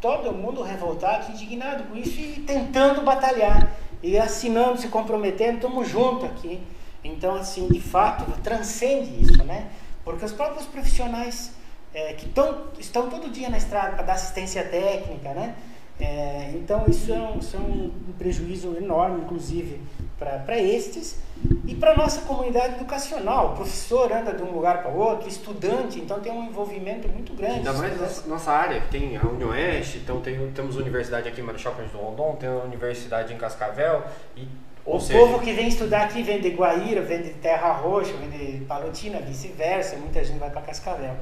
[0.00, 3.70] todo mundo revoltado, indignado com isso e tentando batalhar
[4.02, 6.60] e assinando, se comprometendo, estamos juntos aqui.
[7.04, 9.68] Então, assim, de fato, transcende isso, né?
[10.10, 11.52] Porque os próprios profissionais
[11.94, 15.54] é, que tão, estão todo dia na estrada para dar assistência técnica, né?
[16.00, 19.80] É, então, isso é, um, isso é um prejuízo enorme, inclusive,
[20.18, 21.18] para estes
[21.66, 23.52] e para a nossa comunidade educacional.
[23.52, 27.58] O professor anda de um lugar para outro, estudante, então tem um envolvimento muito grande.
[27.58, 31.44] Ainda mais nossa, nossa área, que tem a Unioeste, então tem, temos universidade aqui em
[31.44, 34.02] Marechal Cândido Rondon, tem a universidade em Cascavel,
[34.36, 34.48] e
[34.84, 38.12] Ou o seja- povo que vem estudar aqui vem de Guaíra, vem de Terra Roxa,
[38.14, 41.14] vem de Palotina, vice-versa, muita gente vai para Cascavel.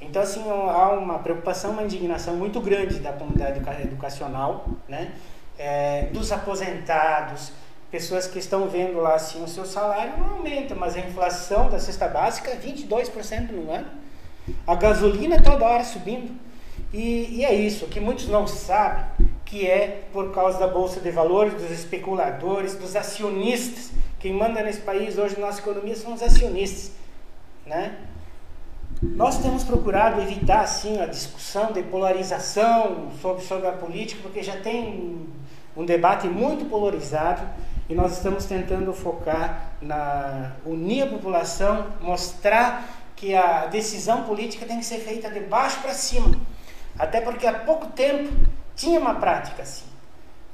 [0.00, 5.12] Então, assim, há uma preocupação, uma indignação muito grande da comunidade educa- educacional, né?
[5.58, 7.52] É, dos aposentados,
[7.90, 11.78] pessoas que estão vendo lá, assim, o seu salário não aumenta, mas a inflação da
[11.78, 13.86] cesta básica é 22% no ano.
[14.66, 16.32] A gasolina toda hora subindo.
[16.92, 19.04] E, e é isso, que muitos não sabem,
[19.50, 23.90] que é por causa da Bolsa de Valores, dos especuladores, dos acionistas.
[24.20, 26.92] Quem manda nesse país hoje na nossa economia são os acionistas.
[27.66, 27.96] Né?
[29.02, 34.56] Nós temos procurado evitar assim a discussão de polarização sobre, sobre a política, porque já
[34.56, 35.26] tem
[35.76, 37.42] um debate muito polarizado
[37.88, 44.78] e nós estamos tentando focar na unir a população, mostrar que a decisão política tem
[44.78, 46.38] que ser feita de baixo para cima.
[46.96, 48.30] Até porque há pouco tempo
[48.80, 49.84] tinha uma prática assim.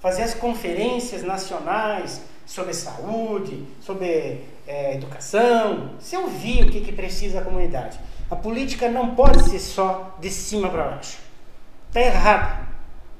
[0.01, 7.39] Fazer as conferências nacionais sobre saúde, sobre eh, educação, se ouvir o que, que precisa
[7.39, 7.99] a comunidade.
[8.29, 11.19] A política não pode ser só de cima para baixo.
[11.89, 12.67] Está errado.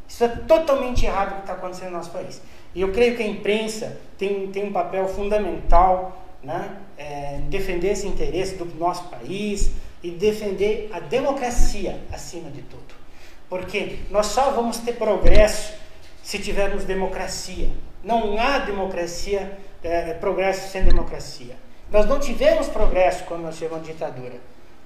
[0.09, 2.43] Isso é totalmente errado o que está acontecendo no nosso país.
[2.75, 8.07] E eu creio que a imprensa tem, tem um papel fundamental né, é, defender esse
[8.07, 9.71] interesse do nosso país
[10.03, 12.86] e defender a democracia acima de tudo.
[13.49, 15.75] Porque nós só vamos ter progresso
[16.23, 17.71] se tivermos democracia.
[18.03, 21.57] Não há democracia, é, progresso sem democracia.
[21.91, 24.35] Nós não tivemos progresso quando nós tivemos ditadura.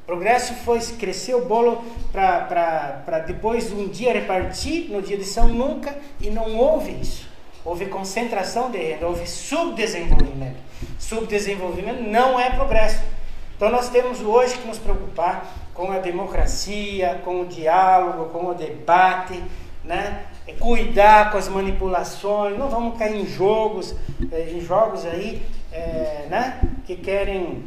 [0.06, 5.96] Progresso foi crescer o bolo para depois um dia repartir, no dia de São nunca,
[6.20, 7.28] e não houve isso.
[7.64, 10.56] Houve concentração de renda, houve subdesenvolvimento.
[10.98, 13.00] Subdesenvolvimento não é progresso.
[13.60, 18.54] Então nós temos hoje que nos preocupar com a democracia, com o diálogo, com o
[18.54, 19.38] debate,
[19.84, 20.24] né?
[20.46, 23.94] É cuidar com as manipulações, não vamos cair em jogos,
[24.32, 26.58] eh, em jogos aí, eh, né?
[26.86, 27.64] Que querem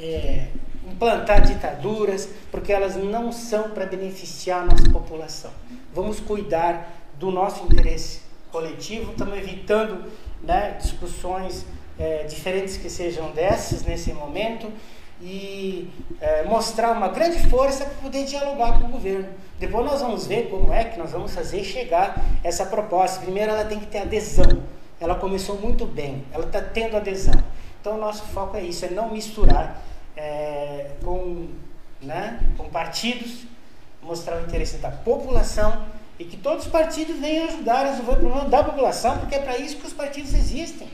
[0.00, 0.46] eh,
[0.90, 5.50] implantar ditaduras, porque elas não são para beneficiar a nossa população.
[5.92, 10.10] Vamos cuidar do nosso interesse coletivo, estamos evitando
[10.42, 11.66] né, discussões
[11.98, 14.72] é, diferentes que sejam dessas nesse momento
[15.20, 19.28] e é, mostrar uma grande força para poder dialogar com o governo.
[19.58, 23.20] Depois nós vamos ver como é que nós vamos fazer chegar essa proposta.
[23.20, 24.62] Primeiro ela tem que ter adesão.
[25.00, 27.34] Ela começou muito bem, ela está tendo adesão.
[27.80, 29.80] Então o nosso foco é isso, é não misturar
[30.16, 31.48] é, com,
[32.00, 33.44] né, com partidos,
[34.02, 35.84] mostrar o interesse da população
[36.18, 39.38] e que todos os partidos venham ajudar a resolver o problema da população, porque é
[39.38, 40.88] para isso que os partidos existem.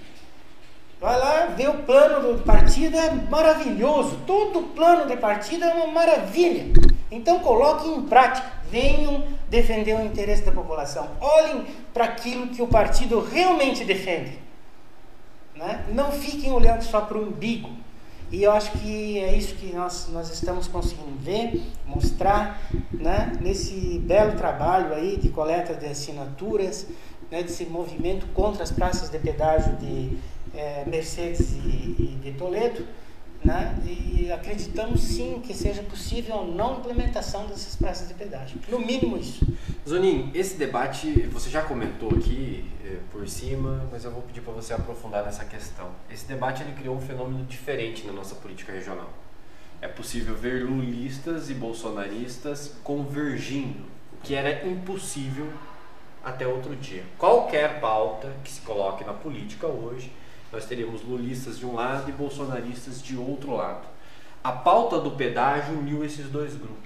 [1.04, 4.20] Vai lá, vê o plano do partido, é maravilhoso.
[4.26, 6.72] Todo plano de partido é uma maravilha.
[7.10, 11.10] Então coloquem em prática, venham defender o interesse da população.
[11.20, 14.38] Olhem para aquilo que o partido realmente defende.
[15.54, 15.84] Né?
[15.92, 17.68] Não fiquem olhando só para o umbigo.
[18.32, 23.30] E eu acho que é isso que nós, nós estamos conseguindo ver, mostrar, né?
[23.42, 26.86] nesse belo trabalho aí de coleta de assinaturas,
[27.30, 27.42] né?
[27.42, 30.18] desse movimento contra as praças de pedágio de
[30.54, 32.86] é, Mercedes e, e, de Toledo.
[33.44, 33.76] Né?
[33.84, 38.58] E acreditamos sim que seja possível a não implementação dessas praças de pedágio.
[38.70, 39.46] No mínimo isso.
[39.86, 44.54] Zonin, esse debate você já comentou aqui eh, por cima, mas eu vou pedir para
[44.54, 45.90] você aprofundar nessa questão.
[46.10, 49.10] Esse debate ele criou um fenômeno diferente na nossa política regional.
[49.82, 55.52] É possível ver lulistas e bolsonaristas convergindo, o que era impossível
[56.24, 57.04] até outro dia.
[57.18, 60.10] Qualquer pauta que se coloque na política hoje,
[60.54, 63.86] nós teríamos lulistas de um lado e bolsonaristas de outro lado.
[64.42, 66.78] A pauta do pedágio uniu esses dois grupos.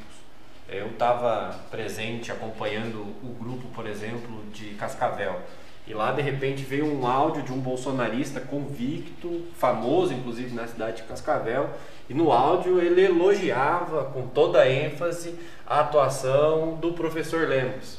[0.67, 5.41] Eu estava presente acompanhando o grupo, por exemplo, de Cascavel.
[5.87, 10.99] E lá, de repente, veio um áudio de um bolsonarista convicto, famoso inclusive na cidade
[10.99, 11.69] de Cascavel.
[12.09, 15.35] E no áudio ele elogiava com toda ênfase
[15.67, 17.99] a atuação do professor Lemos.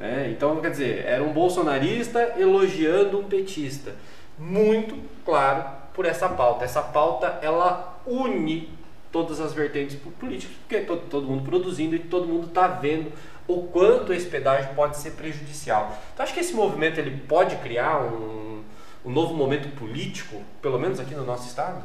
[0.00, 3.94] É, então, quer dizer, era um bolsonarista elogiando um petista.
[4.38, 5.64] Muito claro
[5.94, 6.64] por essa pauta.
[6.64, 8.68] Essa pauta ela une
[9.10, 13.12] todas as vertentes políticas, porque todo, todo mundo produzindo e todo mundo está vendo
[13.46, 15.96] o quanto esse pedágio pode ser prejudicial.
[16.14, 18.62] Então, acho que esse movimento ele pode criar um,
[19.04, 21.82] um novo momento político, pelo menos aqui no nosso estado?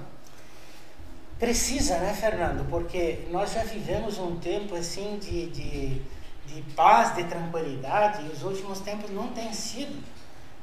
[1.38, 2.68] Precisa, né, Fernando?
[2.70, 6.02] Porque nós já vivemos um tempo assim de, de,
[6.48, 10.02] de paz, de tranquilidade, e os últimos tempos não têm sido,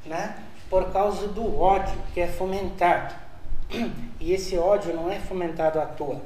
[0.05, 0.35] né?
[0.69, 3.15] Por causa do ódio que é fomentado.
[4.17, 6.19] E esse ódio não é fomentado à toa.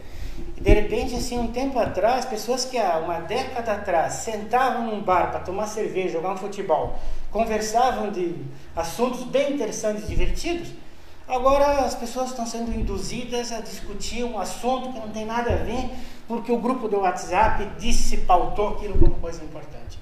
[0.57, 5.31] De repente, assim, um tempo atrás, pessoas que há uma década atrás sentavam num bar
[5.31, 6.97] para tomar cerveja, jogar um futebol,
[7.31, 8.35] conversavam de
[8.75, 10.69] assuntos bem interessantes divertidos,
[11.27, 15.57] agora as pessoas estão sendo induzidas a discutir um assunto que não tem nada a
[15.57, 15.89] ver,
[16.27, 19.99] porque o grupo do WhatsApp disse, pautou aquilo como coisa importante.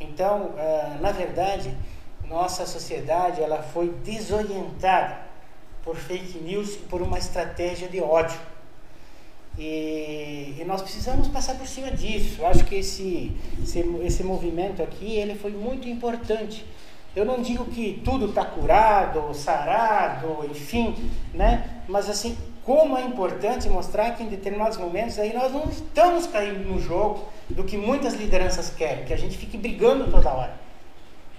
[0.00, 1.76] Então, uh, na verdade,
[2.28, 5.18] nossa sociedade ela foi desorientada
[5.82, 8.38] por fake news e por uma estratégia de ódio.
[9.58, 12.40] E, e, nós precisamos passar por cima disso.
[12.40, 16.64] Eu acho que esse, esse, esse movimento aqui ele foi muito importante.
[17.16, 20.94] Eu não digo que tudo está curado, sarado, enfim,
[21.34, 21.82] né?
[21.88, 26.68] Mas assim, como é importante mostrar que em determinados momentos aí nós não estamos caindo
[26.68, 30.67] no jogo do que muitas lideranças querem, que a gente fique brigando toda hora.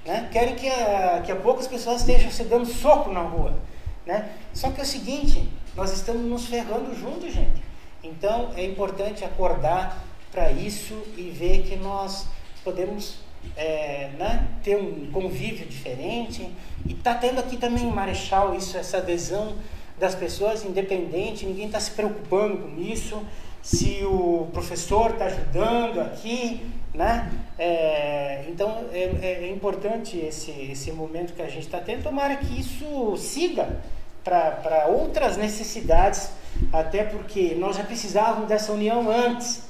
[0.05, 0.29] Né?
[0.31, 3.57] Querem que a, que a poucas pessoas estejam se dando soco na rua.
[4.05, 4.29] Né?
[4.53, 7.61] Só que é o seguinte, nós estamos nos ferrando juntos, gente.
[8.03, 12.27] Então é importante acordar para isso e ver que nós
[12.63, 13.17] podemos
[13.55, 16.49] é, né, ter um convívio diferente.
[16.85, 19.55] E está tendo aqui também em Marechal isso, essa adesão
[19.99, 23.21] das pessoas, independente, ninguém está se preocupando com isso,
[23.61, 27.31] se o professor está ajudando aqui, né?
[27.57, 32.35] É, então é, é, é, importante esse, esse momento que a gente está tendo, tomara
[32.37, 33.77] que isso siga
[34.23, 36.31] para outras necessidades
[36.71, 39.63] até porque nós já precisávamos dessa união antes.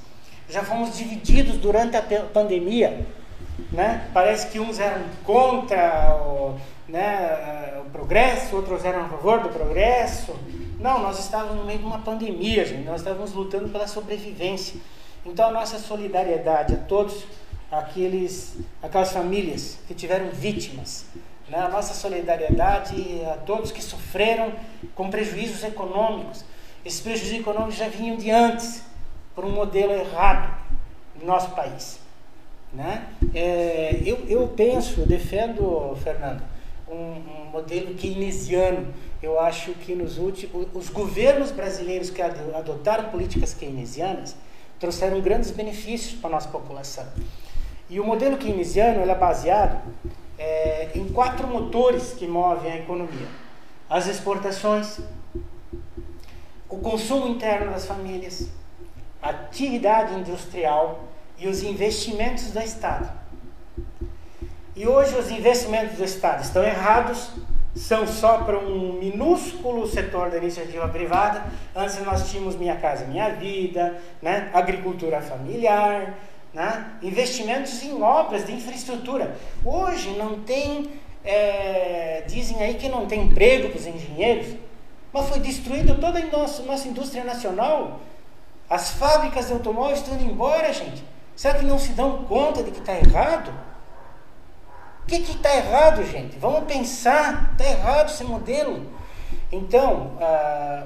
[0.50, 3.06] Já fomos divididos durante a pandemia.
[3.72, 4.10] Né?
[4.14, 10.36] Parece que uns eram contra o, né, o progresso, outros eram a favor do progresso.
[10.80, 12.86] Não, nós estávamos no meio de uma pandemia, gente.
[12.86, 14.80] Nós estávamos lutando pela sobrevivência.
[15.26, 17.26] Então a nossa solidariedade a todos
[17.70, 21.06] aqueles, aquelas famílias que tiveram vítimas,
[21.50, 21.60] né?
[21.60, 24.54] a nossa solidariedade a todos que sofreram
[24.96, 26.46] com prejuízos econômicos,
[26.86, 28.84] esses prejuízos econômicos já vinham de antes,
[29.36, 30.58] por um modelo errado
[31.20, 32.00] no nosso país.
[32.74, 33.06] Né?
[33.34, 36.42] É, eu, eu penso, eu defendo, Fernando,
[36.88, 38.94] um, um, modelo keynesiano.
[39.22, 44.36] Eu acho que nos últimos, os governos brasileiros que adotaram políticas keynesianas
[44.80, 47.06] trouxeram grandes benefícios para a nossa população.
[47.90, 49.82] E o modelo keynesiano é baseado
[50.38, 53.28] é, em quatro motores que movem a economia:
[53.90, 55.00] as exportações,
[56.70, 58.48] o consumo interno das famílias,
[59.22, 61.04] a atividade industrial
[61.38, 63.10] e os investimentos do Estado.
[64.76, 67.32] E hoje os investimentos do Estado estão errados,
[67.76, 71.46] são só para um minúsculo setor da iniciativa privada.
[71.76, 74.50] Antes nós tínhamos Minha Casa Minha Vida, né?
[74.54, 76.18] agricultura familiar,
[76.54, 76.94] né?
[77.02, 79.36] investimentos em obras de infraestrutura.
[79.64, 80.90] Hoje não tem,
[81.24, 84.56] é, dizem aí que não tem emprego para os engenheiros,
[85.14, 88.00] mas foi destruída toda a nossa, nossa indústria nacional.
[88.70, 91.04] As fábricas de automóveis estão indo embora, gente.
[91.36, 93.52] Será que não se dão conta de que está errado?
[95.10, 96.38] Que está errado, gente?
[96.38, 98.86] Vamos pensar, está errado esse modelo.
[99.51, 100.12] Então,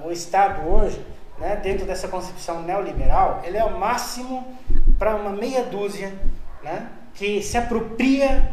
[0.06, 1.06] o Estado hoje,
[1.38, 4.58] né, dentro dessa concepção neoliberal, ele é o máximo
[4.98, 6.18] para uma meia dúzia
[6.64, 8.50] né, que se apropria,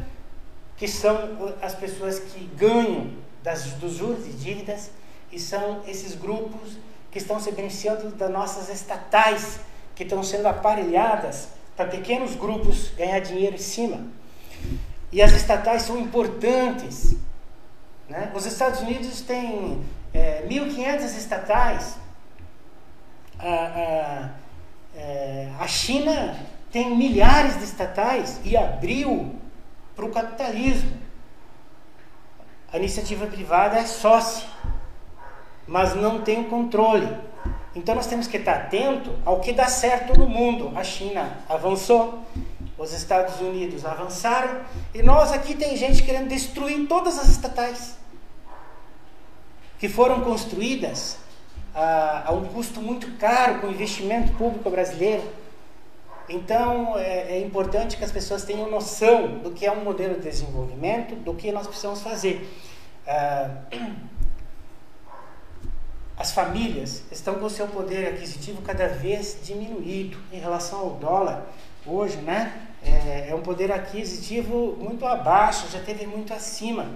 [0.77, 4.91] que são as pessoas que ganham das, dos juros e dívidas
[5.31, 6.79] e são esses grupos
[7.13, 9.61] que estão se beneficiando das nossas estatais,
[9.95, 14.01] que estão sendo aparelhadas para pequenos grupos ganhar dinheiro em cima.
[15.13, 17.17] E as estatais são importantes.
[18.09, 18.31] Né?
[18.35, 19.85] Os Estados Unidos têm
[20.15, 21.97] é, 1.500 estatais.
[23.39, 24.31] A, a,
[24.97, 26.37] é, a China
[26.71, 29.35] tem milhares de estatais e abriu
[29.97, 30.99] para o capitalismo.
[32.73, 34.49] A iniciativa privada é sócia
[35.71, 37.09] mas não tem o controle.
[37.77, 40.73] Então nós temos que estar atento ao que dá certo no mundo.
[40.77, 42.25] A China avançou,
[42.81, 44.63] os Estados Unidos avançaram
[44.95, 47.99] e nós aqui tem gente querendo destruir todas as estatais
[49.79, 51.19] que foram construídas
[51.75, 55.23] a, a um custo muito caro com investimento público brasileiro.
[56.27, 60.23] Então é, é, importante que as pessoas tenham noção do que é um modelo de
[60.23, 62.49] desenvolvimento, do que nós precisamos fazer.
[63.07, 63.57] Ah,
[66.17, 71.45] as famílias estão com seu poder aquisitivo cada vez diminuído em relação ao dólar.
[71.85, 72.69] Hoje, né?
[72.83, 76.87] É, é um poder aquisitivo muito abaixo, já teve muito acima.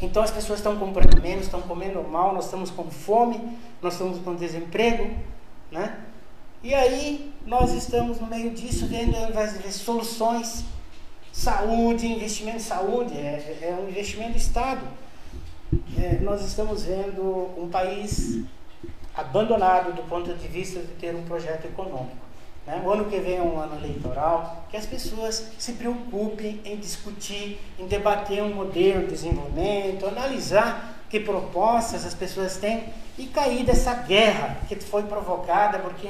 [0.00, 3.40] Então as pessoas estão comprando menos, estão comendo mal, nós estamos com fome,
[3.82, 5.14] nós estamos com desemprego,
[5.70, 6.00] né?
[6.62, 10.64] E aí nós estamos no meio disso vendo ver soluções,
[11.32, 14.86] saúde, investimento em saúde, é, é um investimento do Estado
[15.98, 17.22] é, nós estamos vendo
[17.56, 18.42] um país
[19.14, 22.16] abandonado do ponto de vista de ter um projeto econômico.
[22.70, 22.82] Né?
[22.84, 27.60] o ano que vem é um ano eleitoral, que as pessoas se preocupem em discutir,
[27.78, 32.84] em debater um modelo de desenvolvimento, analisar que propostas as pessoas têm
[33.18, 36.08] e cair dessa guerra que foi provocada, porque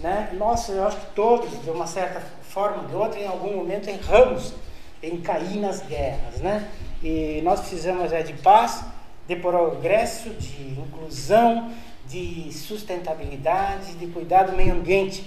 [0.00, 3.54] né, nós, eu acho que todos, de uma certa forma ou de outra, em algum
[3.54, 4.52] momento erramos
[5.00, 6.40] em cair nas guerras.
[6.40, 6.68] Né?
[7.02, 8.84] E nós precisamos é, de paz,
[9.28, 11.70] de progresso, de inclusão,
[12.08, 15.24] de sustentabilidade, de cuidar do meio ambiente.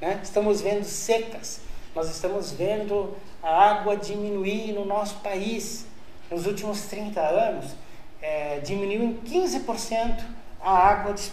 [0.00, 0.20] Né?
[0.22, 1.60] Estamos vendo secas,
[1.94, 5.86] nós estamos vendo a água diminuir no nosso país.
[6.30, 7.72] Nos últimos 30 anos,
[8.20, 10.24] é, diminuiu em 15%
[10.60, 11.32] a água dis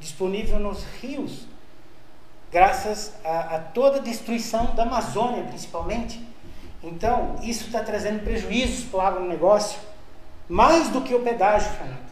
[0.00, 1.46] disponível nos rios,
[2.50, 6.20] graças a, a, toda a destruição da Amazônia, principalmente.
[6.82, 9.78] Então, isso está trazendo prejuízos para o agronegócio,
[10.48, 12.10] mais do que o pedágio, Fernando.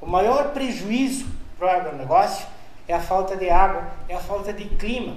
[0.00, 2.44] O maior prejuízo para o agronegócio
[2.88, 5.14] é a falta de água, é a falta de clima.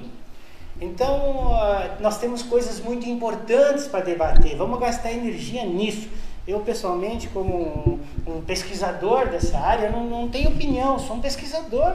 [0.81, 1.51] Então,
[1.99, 4.55] nós temos coisas muito importantes para debater.
[4.55, 6.07] Vamos gastar energia nisso.
[6.47, 11.93] Eu, pessoalmente, como um pesquisador dessa área, não, não tenho opinião, sou um pesquisador,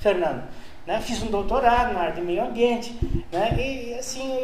[0.00, 0.42] Fernando.
[0.86, 1.00] Né?
[1.00, 2.94] Fiz um doutorado na área de meio ambiente.
[3.32, 3.56] Né?
[3.56, 4.36] E, assim,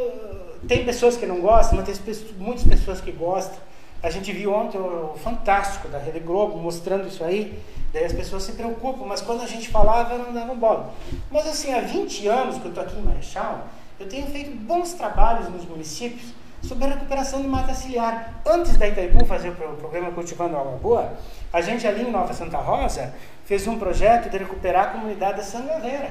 [0.68, 3.58] tem pessoas que não gostam, mas tem muitas pessoas que gostam.
[4.02, 7.58] A gente viu ontem o Fantástico da Rede Globo mostrando isso aí.
[7.92, 10.94] Daí as pessoas se preocupam, mas quando a gente falava, não dava bola.
[11.30, 13.66] Mas assim, há 20 anos que eu estou aqui em Marechal,
[13.98, 16.32] eu tenho feito bons trabalhos nos municípios
[16.62, 18.40] sobre a recuperação de mata ciliar.
[18.46, 21.12] Antes da Itaipu fazer o programa Cultivando Água Boa,
[21.52, 23.12] a gente ali em Nova Santa Rosa
[23.44, 26.10] fez um projeto de recuperar a comunidade da Sangaveira.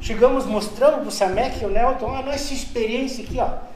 [0.00, 3.75] Chegamos mostrando para o Samek e o Nelton a nossa experiência aqui, ó.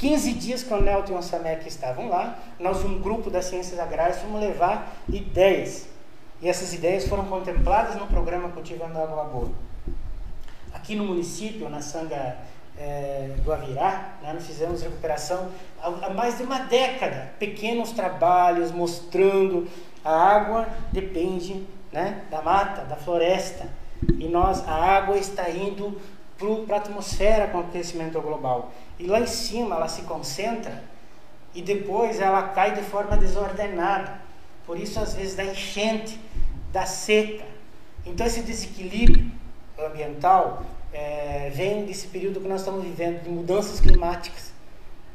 [0.00, 3.78] 15 dias que o Nelton e o Samek estavam lá, nós, um grupo das ciências
[3.78, 5.88] agrárias, fomos levar ideias
[6.40, 9.50] e essas ideias foram contempladas no programa Cultivando Água Boa.
[10.72, 12.38] Aqui no município, na Sanga
[12.78, 15.50] é, do Avirá, né, nós fizemos recuperação
[15.82, 17.34] há, há mais de uma década.
[17.38, 19.68] Pequenos trabalhos mostrando
[20.02, 23.68] a água depende né, da mata, da floresta.
[24.18, 26.00] E nós, a água está indo
[26.66, 28.72] para a atmosfera com o aquecimento global.
[29.00, 30.84] E lá em cima ela se concentra
[31.54, 34.20] e depois ela cai de forma desordenada.
[34.66, 36.20] Por isso, às vezes, dá enchente
[36.70, 37.44] da seca.
[38.04, 39.32] Então, esse desequilíbrio
[39.78, 44.52] ambiental é, vem desse período que nós estamos vivendo, de mudanças climáticas.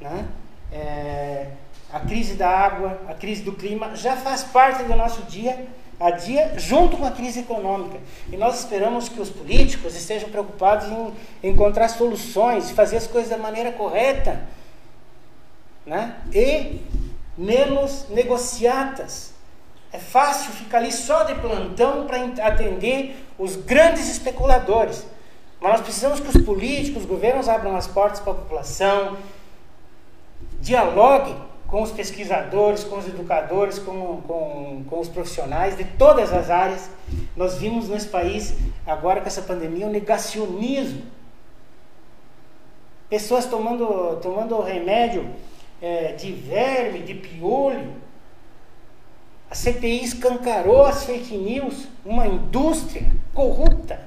[0.01, 0.27] Né?
[0.71, 1.51] É,
[1.93, 5.67] a crise da água, a crise do clima já faz parte do nosso dia
[5.99, 7.99] a dia, junto com a crise econômica.
[8.31, 13.37] E nós esperamos que os políticos estejam preocupados em encontrar soluções, fazer as coisas da
[13.37, 14.43] maneira correta
[15.85, 16.15] né?
[16.33, 16.81] e
[17.37, 19.33] menos negociadas.
[19.91, 25.05] É fácil ficar ali só de plantão para atender os grandes especuladores.
[25.61, 29.17] Mas nós precisamos que os políticos, os governos abram as portas para a população,
[30.59, 31.37] dialoguem
[31.68, 36.89] com os pesquisadores, com os educadores, com, com, com os profissionais de todas as áreas.
[37.36, 38.55] Nós vimos nesse país,
[38.86, 41.03] agora com essa pandemia, o um negacionismo.
[43.09, 45.30] Pessoas tomando, tomando remédio
[45.82, 47.93] é, de verme, de piolho,
[49.49, 53.99] a CPI escancarou as fake news, uma indústria corrupta,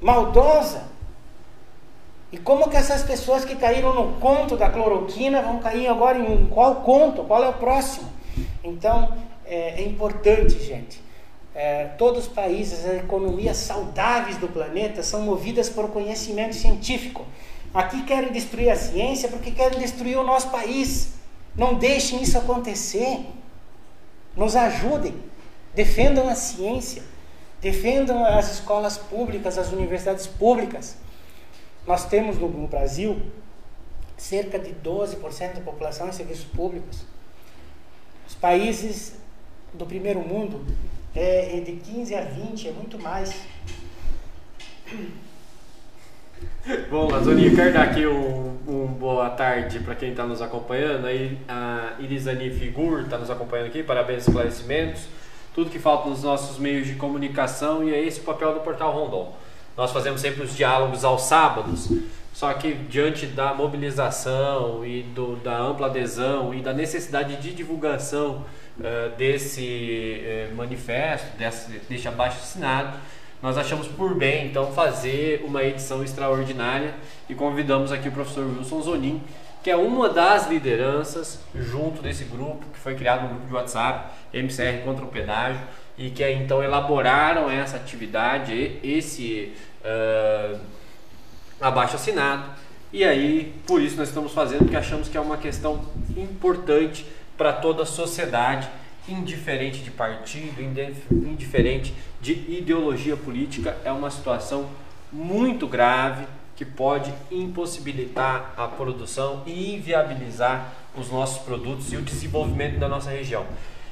[0.00, 0.93] maldosa.
[2.34, 6.48] E como que essas pessoas que caíram no conto da cloroquina vão cair agora em
[6.48, 7.22] qual conto?
[7.22, 8.10] Qual é o próximo?
[8.64, 9.16] Então,
[9.46, 11.00] é, é importante, gente.
[11.54, 17.24] É, todos os países, as economias saudáveis do planeta são movidas por conhecimento científico.
[17.72, 21.12] Aqui querem destruir a ciência porque querem destruir o nosso país.
[21.54, 23.24] Não deixem isso acontecer.
[24.36, 25.14] Nos ajudem,
[25.72, 27.04] defendam a ciência,
[27.60, 31.03] defendam as escolas públicas, as universidades públicas.
[31.86, 33.20] Nós temos no, Brasil
[34.16, 37.04] cerca de 12% da população em serviços públicos.
[38.26, 39.16] Os países
[39.74, 40.64] do primeiro mundo
[41.14, 43.34] é, é de 15 a 20, é muito mais.
[46.90, 51.06] Bom, Lazoninho, quero dar aqui um, um boa tarde para quem está nos acompanhando.
[51.06, 55.06] Aí, a Irisani Figur está nos acompanhando aqui, parabéns esclarecimentos.
[55.54, 58.92] Tudo que falta nos nossos meios de comunicação e é esse o papel do Portal
[58.92, 59.34] Rondon.
[59.76, 61.88] Nós fazemos sempre os diálogos aos sábados,
[62.32, 68.44] só que diante da mobilização e do, da ampla adesão e da necessidade de divulgação
[68.78, 72.96] uh, desse uh, manifesto, desse, deste abaixo assinado,
[73.42, 76.94] nós achamos por bem então fazer uma edição extraordinária
[77.28, 79.22] e convidamos aqui o professor Wilson Zonin,
[79.64, 84.12] que é uma das lideranças junto desse grupo que foi criado no grupo de WhatsApp
[84.30, 85.62] MCR contra o pedágio
[85.96, 90.60] e que então elaboraram essa atividade, esse uh,
[91.58, 92.44] abaixo assinado.
[92.92, 97.50] E aí, por isso nós estamos fazendo, porque achamos que é uma questão importante para
[97.50, 98.68] toda a sociedade,
[99.08, 100.60] indiferente de partido,
[101.10, 104.68] indiferente de ideologia política, é uma situação
[105.10, 106.26] muito grave
[106.56, 113.10] que pode impossibilitar a produção e inviabilizar os nossos produtos e o desenvolvimento da nossa
[113.10, 113.44] região.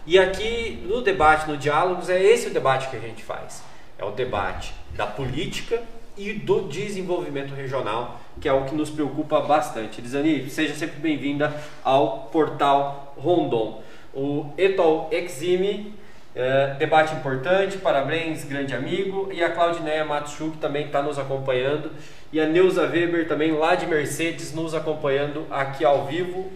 [0.07, 3.63] E aqui no debate, no diálogos, é esse o debate que a gente faz.
[3.99, 5.83] É o debate da política
[6.17, 10.01] e do desenvolvimento regional, que é o que nos preocupa bastante.
[10.01, 11.55] Elisani, seja sempre bem-vinda
[11.85, 13.83] ao portal Rondon.
[14.13, 15.95] O Etol Exime,
[16.35, 19.28] é, debate importante, parabéns, grande amigo.
[19.33, 21.91] E a Claudineia Matschuk também está nos acompanhando.
[22.33, 26.51] E a Neuza Weber também lá de Mercedes nos acompanhando aqui ao vivo.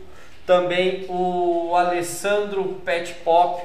[0.47, 3.63] Também o Alessandro Pet Pop,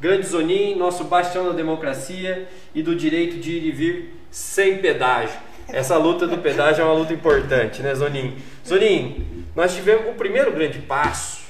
[0.00, 5.38] grande Zonin, nosso bastião da democracia e do direito de ir e vir sem pedágio.
[5.68, 8.36] Essa luta do pedágio é uma luta importante, né, Zonin?
[8.66, 11.42] Zonin, nós tivemos o primeiro grande passo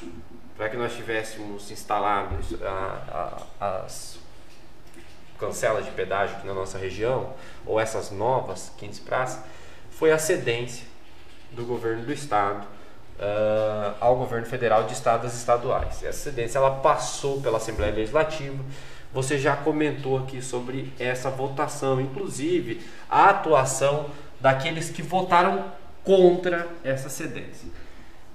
[0.62, 4.16] para que nós tivéssemos instalado a, a, as
[5.36, 7.34] cancelas de pedágio aqui na nossa região,
[7.66, 9.42] ou essas novas 15 praças,
[9.90, 10.86] foi a cedência
[11.50, 12.64] do governo do estado
[13.18, 16.00] uh, ao governo federal de estados estaduais.
[16.04, 18.64] Essa cedência ela passou pela Assembleia Legislativa,
[19.12, 24.10] você já comentou aqui sobre essa votação, inclusive a atuação
[24.40, 25.72] daqueles que votaram
[26.04, 27.82] contra essa cedência.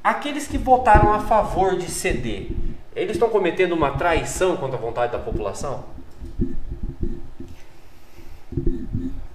[0.03, 2.49] Aqueles que votaram a favor de ceder,
[2.95, 5.83] eles estão cometendo uma traição contra a vontade da população?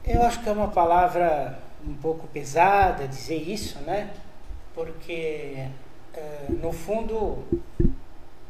[0.05, 4.11] Eu acho que é uma palavra um pouco pesada dizer isso, né?
[4.75, 5.69] Porque,
[6.15, 7.39] é, no fundo,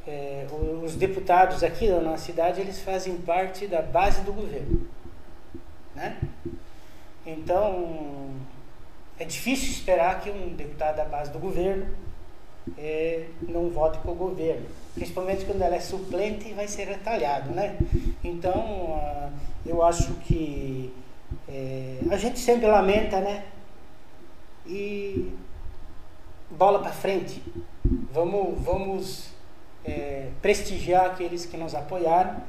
[0.06, 0.46] é,
[0.82, 4.86] os deputados aqui da nossa cidade, eles fazem parte da base do governo,
[5.94, 6.16] né?
[7.24, 8.30] Então,
[9.22, 11.86] é difícil esperar que um deputado da base do governo
[12.76, 17.50] é, não vote com o governo, principalmente quando ela é suplente e vai ser retalhado,
[17.52, 17.78] né?
[18.24, 19.30] Então, ah,
[19.64, 20.92] eu acho que
[21.48, 23.44] é, a gente sempre lamenta, né?
[24.66, 25.32] E
[26.50, 27.40] bola para frente.
[28.12, 29.28] Vamos, vamos
[29.84, 32.42] é, prestigiar aqueles que nos apoiaram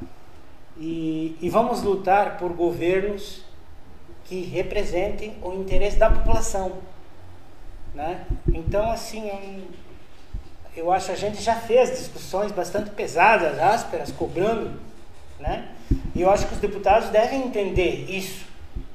[0.79, 3.43] e, e vamos lutar por governos
[4.25, 6.73] que representem o interesse da população.
[7.93, 8.25] Né?
[8.53, 9.29] Então, assim,
[10.75, 14.79] eu, eu acho que a gente já fez discussões bastante pesadas, ásperas, cobrando,
[15.39, 15.69] né?
[16.15, 18.45] E eu acho que os deputados devem entender isso,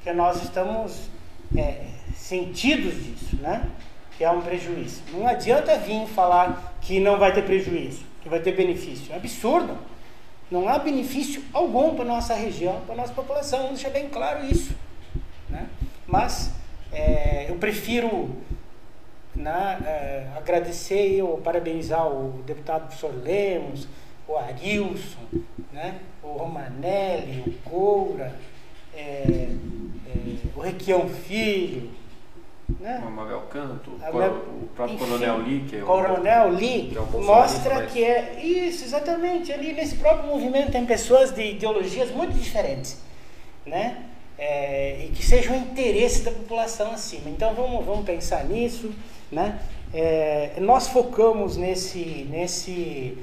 [0.03, 1.09] que nós estamos
[1.57, 3.69] é, sentidos disso, né?
[4.17, 5.03] Que é um prejuízo.
[5.13, 9.13] Não adianta vir falar que não vai ter prejuízo, que vai ter benefício.
[9.13, 9.79] É absurdo.
[10.51, 13.65] Não há benefício algum para nossa região, para nossa população.
[13.65, 14.75] Vamos deixar bem claro isso.
[16.09, 16.51] Mas
[16.91, 18.31] é, eu prefiro
[19.37, 23.87] né, é, agradecer ou parabenizar o deputado professor Lemos,
[24.27, 25.21] o Arilson,
[25.71, 28.35] né, o Romanelli, o Coura,
[28.95, 31.91] é, é, o Requião Filho,
[32.81, 33.03] né?
[33.07, 36.99] O Mabel Canto, o, o próprio enfim, Coronel Lee, que é o Coronel Lee, que
[36.99, 37.93] é mostra mas...
[37.93, 39.53] que é isso, exatamente.
[39.53, 43.01] Ali nesse próprio movimento tem pessoas de ideologias muito diferentes,
[43.65, 44.05] né?
[44.39, 47.29] É, e que seja o interesse da população acima.
[47.29, 48.95] Então vamos, vamos pensar nisso,
[49.33, 49.59] né?
[49.93, 53.19] É, nós focamos nesse, nesse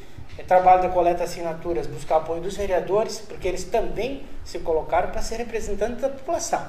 [0.47, 5.22] trabalho da coleta de assinaturas, buscar apoio dos vereadores, porque eles também se colocaram para
[5.22, 6.61] ser representantes da população.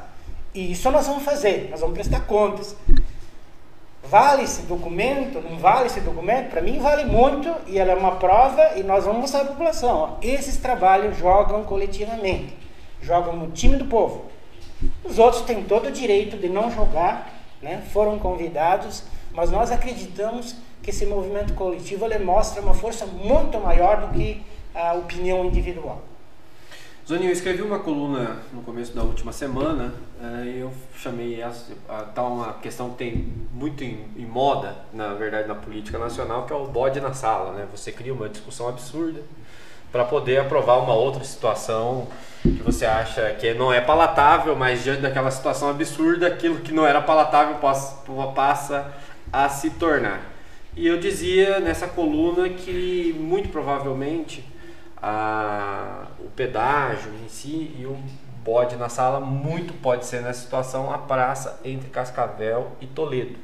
[0.55, 2.77] E isso nós vamos fazer, nós vamos prestar contas.
[4.05, 5.41] Vale esse documento?
[5.41, 6.51] Não vale esse documento?
[6.51, 9.97] Para mim vale muito e ela é uma prova e nós vamos mostrar à população.
[9.97, 12.57] Ó, esses trabalhos jogam coletivamente,
[13.03, 14.36] jogam no time do povo.
[15.05, 17.83] Os outros têm todo o direito de não jogar, né?
[17.93, 24.07] foram convidados, mas nós acreditamos que esse movimento coletivo ele mostra uma força muito maior
[24.07, 24.43] do que
[24.75, 26.03] a opinião individual.
[27.09, 31.73] Zoninho, eu escrevi uma coluna no começo da última semana eh, e eu chamei essa,
[32.13, 36.53] tá uma questão que tem muito em, em, moda, na verdade, na política nacional, que
[36.53, 37.69] é o bode na sala, né?
[37.71, 39.23] Você cria uma discussão absurda
[39.91, 42.09] para poder aprovar uma outra situação
[42.43, 46.87] que você acha que não é palatável, mas diante daquela situação absurda, aquilo que não
[46.87, 48.03] era palatável passa,
[48.35, 48.93] passa
[49.33, 50.21] a se tornar.
[50.77, 54.45] E eu dizia nessa coluna que muito provavelmente
[55.01, 57.99] a, o pedágio em si e o
[58.45, 63.37] bode na sala muito pode ser nessa situação a praça entre Cascavel e Toledo.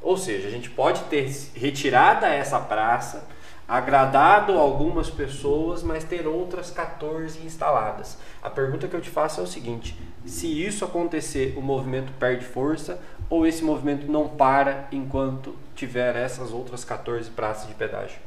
[0.00, 3.24] Ou seja, a gente pode ter retirada essa praça
[3.68, 8.16] agradado algumas pessoas, mas ter outras 14 instaladas.
[8.42, 12.44] A pergunta que eu te faço é o seguinte: se isso acontecer, o movimento perde
[12.44, 18.18] força ou esse movimento não para enquanto tiver essas outras 14 praças de pedágio?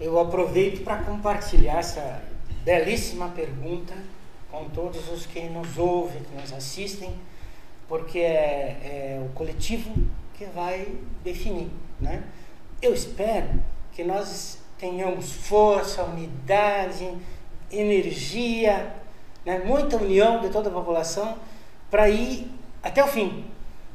[0.00, 2.22] Eu aproveito para compartilhar essa
[2.64, 3.94] belíssima pergunta
[4.50, 7.14] com todos os que nos ouvem, que nos assistem,
[7.88, 9.90] porque é, é o coletivo
[10.34, 10.88] que vai
[11.22, 11.70] definir.
[12.00, 12.22] Né?
[12.80, 13.48] Eu espero
[13.96, 17.10] que nós tenhamos força, unidade,
[17.72, 18.94] energia,
[19.42, 19.62] né?
[19.64, 21.38] muita união de toda a população
[21.90, 22.46] para ir
[22.82, 23.46] até o fim.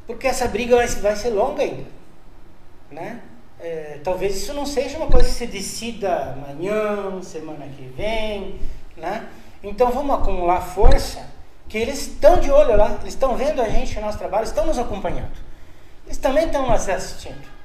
[0.08, 1.86] Porque essa briga vai, ser longa ainda.
[2.90, 3.22] Né?
[3.60, 8.60] É, talvez isso não seja uma coisa que se decida amanhã, semana que vem.
[8.98, 9.30] Né?
[9.62, 11.30] Então vamos acumular força,
[11.70, 14.66] que eles estão de olho lá, eles estão vendo a gente, o nosso trabalho, estão
[14.66, 15.38] nos acompanhando.
[16.08, 17.61] Eles também estão nos assistindo.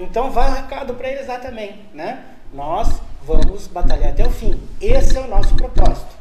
[0.00, 2.24] Então vai o recado para eles lá também, né?
[2.54, 4.58] Nós vamos batalhar até o fim.
[4.80, 6.18] Esse é o nosso propósito.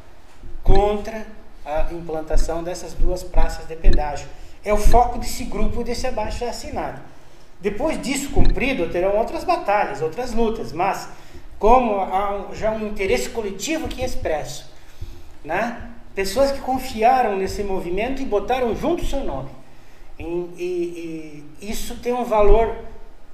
[0.62, 1.26] Contra
[1.66, 4.28] a implantação dessas duas praças de pedágio.
[4.66, 7.00] É o foco desse grupo desse abaixo assinado.
[7.62, 11.08] Depois disso cumprido, terão outras batalhas, outras lutas, mas
[11.58, 14.70] como há já um interesse coletivo aqui expresso,
[15.44, 15.90] né?
[16.14, 19.50] pessoas que confiaram nesse movimento e botaram junto o seu nome.
[20.18, 22.76] E, e, e isso tem um valor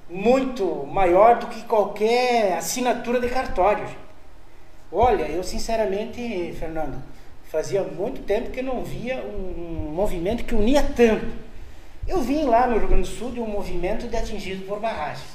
[0.08, 3.86] muito maior do que qualquer assinatura de cartório.
[4.90, 7.02] Olha, eu sinceramente, Fernando,
[7.44, 11.26] fazia muito tempo que não via um, movimento que unia tanto.
[12.06, 15.26] Eu vim lá no Rio Grande do Sul de um movimento de atingido por barragens.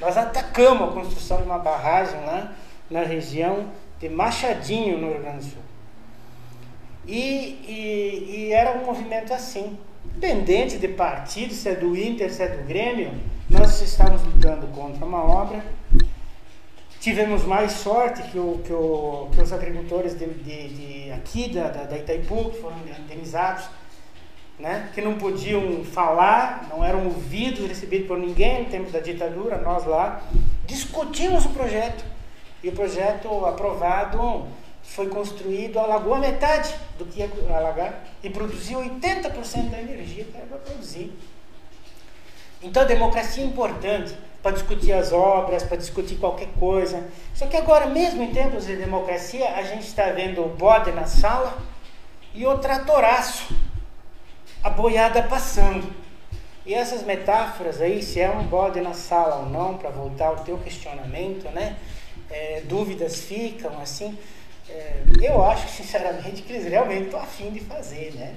[0.00, 2.52] Nós atacamos a construção de uma barragem lá
[2.90, 5.62] na região de Machadinho, no Rio Grande do Sul.
[7.06, 12.42] E, e, e era um movimento assim, independente de partido, se é do Inter, se
[12.42, 13.12] é do Grêmio,
[13.48, 15.64] nós estávamos lutando contra uma obra.
[17.00, 21.68] Tivemos mais sorte que, o, que, o, que os agricultores de, de, de aqui da,
[21.68, 23.64] da, da, Itaipu, que foram indenizados,
[24.58, 29.58] né, que não podiam falar, não eram ouvidos, recebidos por ninguém no tempo da ditadura,
[29.58, 30.22] nós lá,
[30.66, 32.04] discutimos o projeto.
[32.62, 34.46] E o projeto aprovado
[34.88, 40.36] foi construído, alagou a metade do que ia alagar e produziu 80% da energia que
[40.36, 41.12] era para produzir.
[42.62, 47.06] Então a democracia é importante para discutir as obras, para discutir qualquer coisa.
[47.34, 51.06] Só que agora, mesmo em tempos de democracia, a gente está vendo o bode na
[51.06, 51.56] sala
[52.34, 53.54] e o tratoraço,
[54.64, 55.92] a boiada passando.
[56.64, 60.36] E essas metáforas aí, se é um bode na sala ou não, para voltar ao
[60.38, 61.76] teu questionamento, né?
[62.30, 64.18] É, dúvidas ficam assim.
[64.68, 68.34] É, eu acho, sinceramente, que eles realmente estão afim de fazer, né?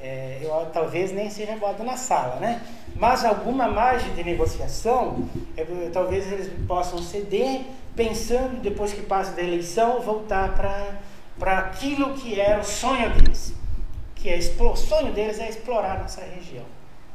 [0.00, 2.60] É, eu, talvez nem seja bota na sala, né?
[2.96, 7.62] Mas alguma margem de negociação, é, talvez eles possam ceder,
[7.94, 10.54] pensando, depois que passa da eleição, voltar
[11.38, 13.54] para aquilo que era o sonho deles.
[14.16, 16.64] Que é, o sonho deles é explorar nossa região.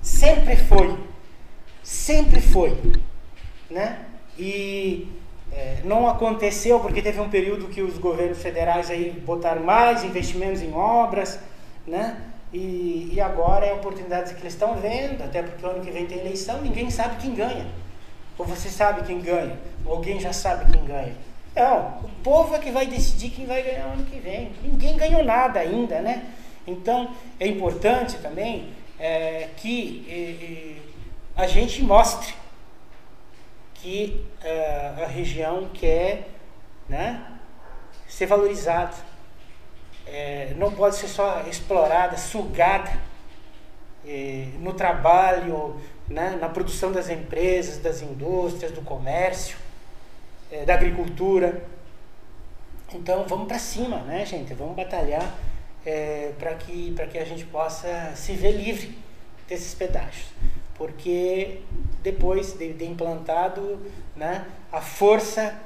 [0.01, 0.97] Sempre foi.
[1.83, 2.77] Sempre foi.
[3.69, 4.05] Né?
[4.37, 5.07] E
[5.51, 10.61] é, não aconteceu porque teve um período que os governos federais aí botaram mais investimentos
[10.61, 11.39] em obras,
[11.85, 12.17] né?
[12.53, 15.91] E, e agora é a oportunidade que eles estão vendo, até porque o ano que
[15.91, 17.67] vem tem eleição, ninguém sabe quem ganha.
[18.37, 21.13] Ou você sabe quem ganha, ou alguém já sabe quem ganha.
[21.55, 24.51] Não, o povo é que vai decidir quem vai ganhar o ano que vem.
[24.63, 26.25] Ninguém ganhou nada ainda, né?
[26.67, 28.69] Então é importante também
[28.99, 30.77] é, que
[31.35, 32.33] a gente mostre
[33.81, 36.29] que uh, a região quer
[36.87, 37.39] né,
[38.07, 38.95] ser valorizada.
[40.05, 42.91] É, não pode ser só explorada, sugada
[44.05, 49.57] é, no trabalho, né, na produção das empresas, das indústrias, do comércio,
[50.51, 51.61] é, da agricultura.
[52.93, 54.53] Então vamos para cima, né, gente?
[54.53, 55.35] Vamos batalhar
[55.85, 58.97] é, para que, que a gente possa se ver livre
[59.47, 60.27] desses pedágios
[60.77, 61.61] porque
[62.03, 63.79] depois de, de implantado,
[64.15, 65.59] né, a força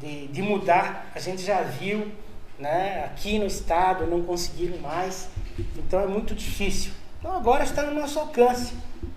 [0.00, 2.10] de, de mudar, a gente já viu,
[2.58, 5.28] né, aqui no estado não conseguiram mais,
[5.76, 6.92] então é muito difícil.
[7.18, 8.72] Então agora está no nosso alcance,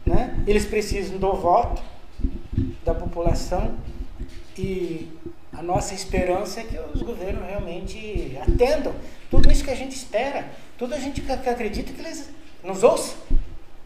[0.06, 0.44] né?
[0.46, 1.82] Eles precisam do voto
[2.84, 3.78] da população
[4.58, 5.10] e
[5.54, 8.94] a nossa esperança é que os governos realmente atendam
[9.32, 12.30] tudo isso que a gente espera, tudo a gente que acredita que eles
[12.62, 13.16] nos ouçam,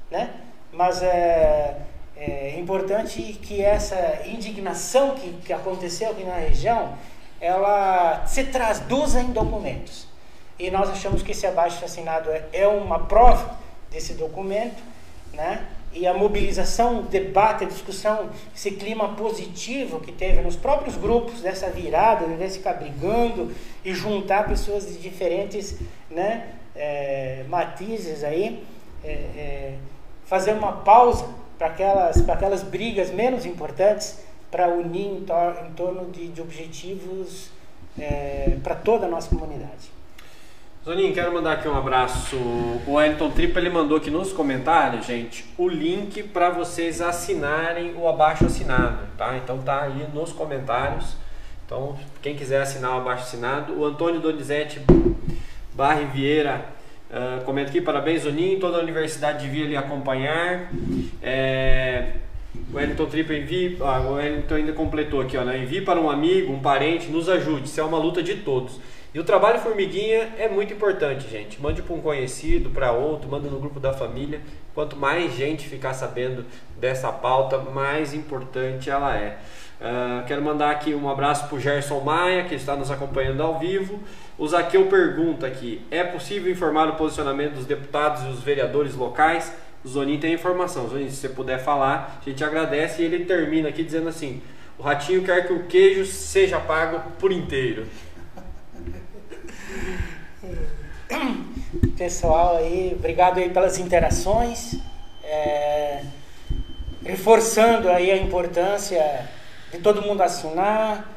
[0.09, 0.46] né?
[0.77, 1.75] Mas é,
[2.15, 6.93] é importante que essa indignação que, que aconteceu aqui na região,
[7.41, 10.07] ela se traduza em documentos.
[10.59, 13.57] E nós achamos que esse abaixo assinado é, é uma prova
[13.89, 14.81] desse documento,
[15.33, 15.65] né?
[15.93, 21.41] e a mobilização, o debate, a discussão, esse clima positivo que teve nos próprios grupos
[21.41, 23.51] dessa virada, de ficar brigando
[23.83, 25.79] e juntar pessoas de diferentes
[26.11, 28.63] né, é, matizes aí,
[29.03, 29.73] é,
[30.27, 34.19] fazer uma pausa para aquelas, aquelas brigas menos importantes
[34.51, 37.49] para unir em, tor em torno de, de objetivos
[37.97, 39.97] é, para toda a nossa comunidade.
[40.85, 42.37] Zoninho, quero mandar aqui um abraço.
[42.37, 48.07] O Wellington Tripa ele mandou aqui nos comentários, gente, o link para vocês assinarem o
[48.07, 49.35] abaixo assinado, tá?
[49.35, 51.17] Então tá aí nos comentários.
[51.65, 54.81] Então, quem quiser assinar o abaixo assinado, o Antônio Donizete
[55.73, 56.76] Barre Vieira
[57.11, 60.71] uh, comenta aqui, parabéns Zoninho, toda a universidade devia lhe acompanhar.
[61.21, 62.11] É,
[62.71, 65.57] o Wellington Tripa envie, ah, o Wellington ainda completou aqui, ó, né?
[65.57, 68.79] envie para um amigo, um parente, nos ajude, isso é uma luta de todos.
[69.13, 71.59] E o trabalho formiguinha é muito importante, gente.
[71.61, 74.41] Mande para um conhecido, para outro, manda no grupo da família.
[74.75, 76.45] Quanto mais gente ficar sabendo
[76.77, 79.39] dessa pauta, mais importante ela é.
[79.79, 83.59] Uh, quero mandar aqui um abraço para o Gerson Maia, que está nos acompanhando ao
[83.59, 83.99] vivo.
[84.35, 89.53] O Zaqueu pergunta aqui: é possível informar o posicionamento dos deputados e os vereadores locais?
[89.85, 90.89] O Zonin tem informação.
[90.89, 93.03] Zonin, se você puder falar, a gente agradece.
[93.03, 94.41] E ele termina aqui dizendo assim:
[94.79, 97.85] o Ratinho quer que o queijo seja pago por inteiro.
[101.95, 104.75] Pessoal aí, obrigado aí pelas interações,
[105.23, 106.01] é,
[107.03, 109.27] reforçando aí a importância
[109.71, 111.13] de todo mundo assinar,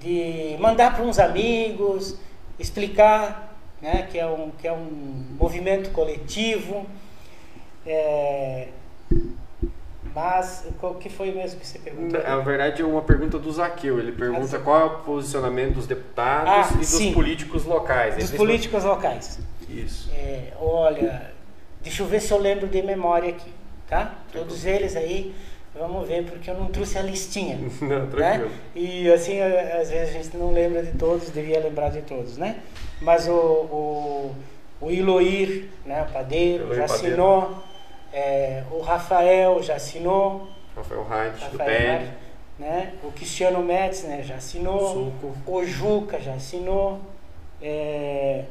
[0.00, 2.16] de mandar para uns amigos,
[2.58, 6.86] explicar né, que, é um, que é um movimento coletivo.
[7.86, 8.68] É,
[10.14, 12.22] mas, o que foi mesmo que você perguntou?
[12.22, 13.98] Na verdade, é uma pergunta do Zaqueu.
[13.98, 17.12] Ele pergunta qual é o posicionamento dos deputados ah, e dos sim.
[17.14, 18.16] políticos locais.
[18.16, 19.40] Dos políticos locais.
[19.68, 20.10] Isso.
[20.12, 21.32] É, olha,
[21.80, 23.50] deixa eu ver se eu lembro de memória aqui,
[23.88, 24.14] tá?
[24.30, 25.34] Todos eles aí,
[25.74, 27.58] vamos ver, porque eu não trouxe a listinha.
[27.80, 28.48] não, tranquilo.
[28.48, 28.58] Né?
[28.74, 32.60] E assim, às vezes a gente não lembra de todos, devia lembrar de todos, né?
[33.00, 34.34] Mas o, o,
[34.80, 37.14] o Iloir, né, o padeiro, Iloir já padeiro.
[37.14, 37.62] assinou
[38.12, 40.48] é, o Rafael já assinou.
[40.76, 42.10] Rafael Heinz, do PL.
[42.58, 42.92] Né?
[43.02, 45.12] O Cristiano Metz né, já assinou.
[45.12, 45.34] Suco.
[45.46, 47.00] O Juca já assinou.
[47.60, 48.44] É,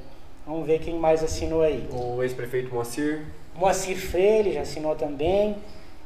[0.45, 1.87] vamos ver quem mais assinou aí.
[1.91, 3.25] O ex-prefeito Moacir.
[3.55, 5.55] Moacir Freire já assinou também.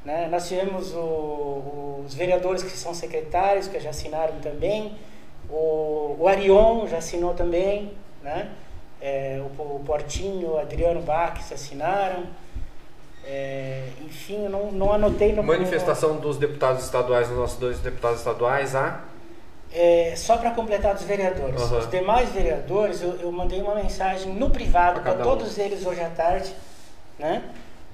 [0.06, 0.28] Né?
[0.30, 4.96] Nós tivemos o, os vereadores que são secretários, que já assinaram também.
[5.50, 7.92] O, o Arion já assinou também.
[8.22, 8.52] Né?
[9.02, 12.24] É, o, o Portinho, o Adriano Baques assinaram.
[13.28, 18.20] É, enfim, eu não, não anotei no Manifestação dos deputados estaduais, dos nossos dois deputados
[18.20, 19.02] estaduais, a?
[19.74, 21.60] É, só para completar dos vereadores.
[21.60, 21.80] Uhum.
[21.80, 25.62] Os demais vereadores, eu, eu, mandei uma mensagem no privado para todos um.
[25.62, 26.54] eles hoje à tarde,
[27.18, 27.44] né?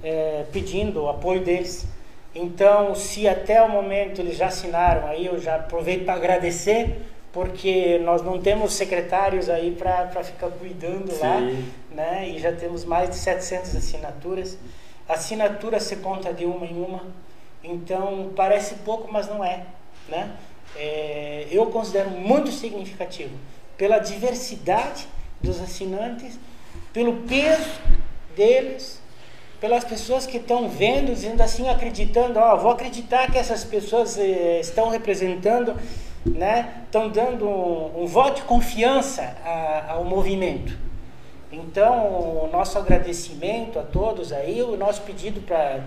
[0.04, 1.86] É, pedindo o apoio deles.
[2.34, 7.98] Então, se até o momento eles já assinaram, aí eu já aproveito para agradecer, porque
[7.98, 11.20] nós não temos secretários aí para ficar cuidando Sim.
[11.20, 11.40] lá,
[11.90, 12.28] né?
[12.28, 14.58] E já temos mais de 700 assinaturas.
[15.08, 17.02] Assinatura se conta de uma em uma,
[17.62, 19.64] então parece pouco, mas não é.
[20.08, 20.30] Né?
[20.76, 23.36] É, eu considero muito significativo
[23.76, 25.06] pela diversidade
[25.40, 26.38] dos assinantes,
[26.92, 27.80] pelo peso
[28.36, 29.01] deles,
[29.62, 34.58] pelas pessoas que estão vendo, dizendo assim, acreditando, ó, vou acreditar que essas pessoas eh,
[34.58, 35.76] estão representando,
[36.26, 40.76] né, estão dando um, um voto de confiança a, ao movimento.
[41.52, 42.08] Então,
[42.42, 45.84] o nosso agradecimento a todos aí, o nosso pedido para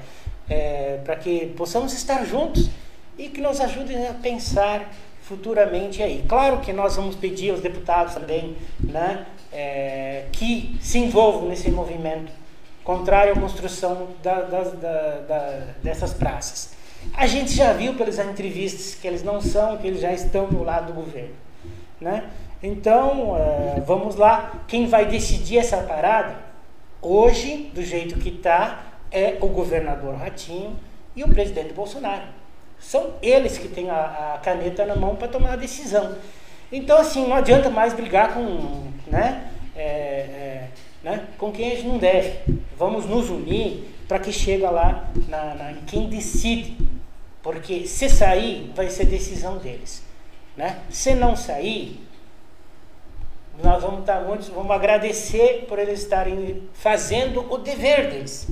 [0.47, 2.69] é, para que possamos estar juntos
[3.17, 4.89] e que nos ajudem a pensar
[5.21, 6.23] futuramente aí.
[6.29, 12.44] Claro que nós vamos pedir aos deputados também né, é, que se envolvam nesse movimento
[12.85, 16.75] contrário à construção da, da, da, dessas praças.
[17.13, 20.63] A gente já viu pelas entrevistas que eles não são, que eles já estão do
[20.63, 21.35] lado do governo.
[21.99, 22.29] Né?
[22.61, 24.63] Então, é, vamos lá.
[24.67, 26.35] Quem vai decidir essa parada,
[27.01, 30.77] hoje, do jeito que está, é o governador Ratinho
[31.15, 32.23] e o presidente Bolsonaro.
[32.79, 36.15] São eles que têm a, a caneta na mão para tomar a decisão.
[36.71, 40.67] Então, assim, não adianta mais brigar com, né, é, é,
[41.05, 42.39] né, com quem a gente não deve.
[42.75, 46.75] Vamos nos unir para que chegue lá na, na, em quem decide.
[47.43, 50.01] Porque se sair, vai ser decisão deles.
[50.57, 50.79] Né?
[50.89, 52.03] Se não sair,
[53.63, 58.47] nós vamos estar muitos, vamos agradecer por eles estarem fazendo o dever deles,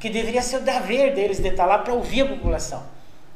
[0.00, 2.82] que deveria ser o dever deles de estar lá para ouvir a população,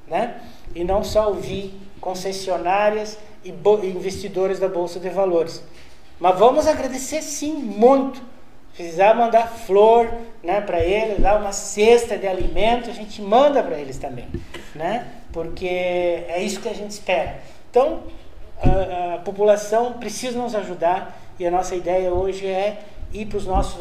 [0.09, 0.43] né?
[0.74, 5.62] E não só ouvir concessionárias e investidores da bolsa de valores.
[6.18, 8.32] Mas vamos agradecer sim muito
[8.74, 10.08] precisar mandar flor
[10.42, 14.26] né, para eles, dar uma cesta de alimento, a gente manda para eles também,
[14.74, 15.06] né?
[15.32, 17.40] Porque é isso que a gente espera.
[17.70, 18.02] Então,
[18.60, 23.46] a, a população precisa nos ajudar e a nossa ideia hoje é ir para os
[23.46, 23.78] nossos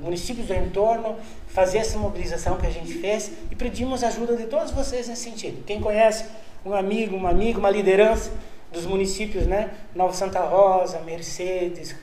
[0.00, 1.16] municípios do entorno,
[1.48, 5.64] fazer essa mobilização que a gente fez e pedimos ajuda de todos vocês nesse sentido.
[5.64, 6.24] Quem conhece
[6.64, 8.30] um amigo, uma amiga, uma liderança
[8.72, 9.70] dos municípios, né?
[9.94, 11.94] Nova Santa Rosa, Mercedes,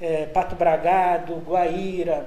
[0.00, 2.26] é, Pato Bragado, Guaíra,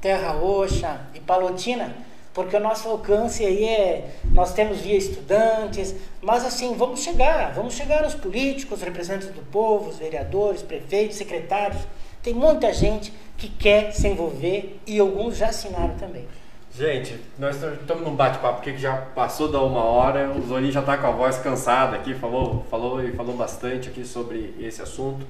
[0.00, 1.94] Terra Roxa e Palotina,
[2.34, 7.74] porque o nosso alcance aí é, nós temos via estudantes, mas assim, vamos chegar, vamos
[7.74, 11.82] chegar aos políticos, representantes do povo, os vereadores, prefeitos, secretários,
[12.22, 16.26] tem muita gente que quer se envolver e alguns já assinaram também.
[16.74, 20.96] Gente, nós estamos num bate-papo que já passou da uma hora, o Zoni já está
[20.96, 25.26] com a voz cansada aqui, falou, falou e falou bastante aqui sobre esse assunto.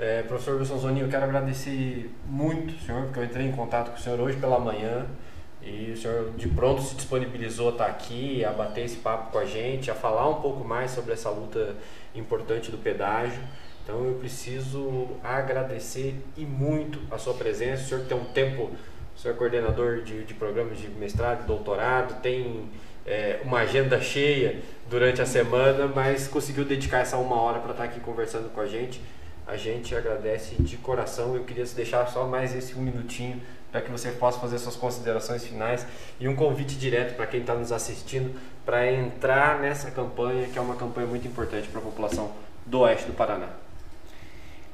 [0.00, 3.90] É, professor Wilson Zoni, eu quero agradecer muito o senhor, porque eu entrei em contato
[3.90, 5.04] com o senhor hoje pela manhã
[5.60, 9.38] e o senhor de pronto se disponibilizou a estar aqui, a bater esse papo com
[9.38, 11.76] a gente, a falar um pouco mais sobre essa luta
[12.14, 13.42] importante do pedágio.
[13.84, 17.82] Então eu preciso agradecer e muito a sua presença.
[17.82, 18.70] O senhor tem um tempo,
[19.14, 22.70] o senhor é coordenador de, de programas de mestrado, doutorado, tem
[23.04, 27.84] é, uma agenda cheia durante a semana, mas conseguiu dedicar essa uma hora para estar
[27.84, 28.98] aqui conversando com a gente.
[29.50, 31.34] A gente agradece de coração.
[31.34, 33.42] Eu queria deixar só mais esse um minutinho
[33.72, 35.84] para que você possa fazer suas considerações finais
[36.20, 38.32] e um convite direto para quem está nos assistindo
[38.64, 42.30] para entrar nessa campanha, que é uma campanha muito importante para a população
[42.64, 43.48] do oeste do Paraná.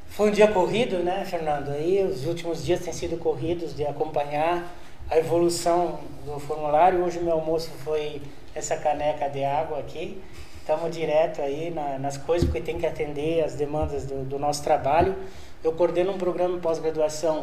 [0.09, 1.71] Foi um dia corrido, né, Fernando?
[1.71, 4.77] Aí os últimos dias têm sido corridos de acompanhar
[5.09, 7.03] a evolução do formulário.
[7.03, 8.21] Hoje o meu almoço foi
[8.55, 10.23] essa caneca de água aqui.
[10.67, 14.65] Estamos direto aí na, nas coisas, porque tem que atender as demandas do, do nosso
[14.65, 15.15] trabalho.
[15.63, 17.41] Eu coordeno um programa de pós-graduação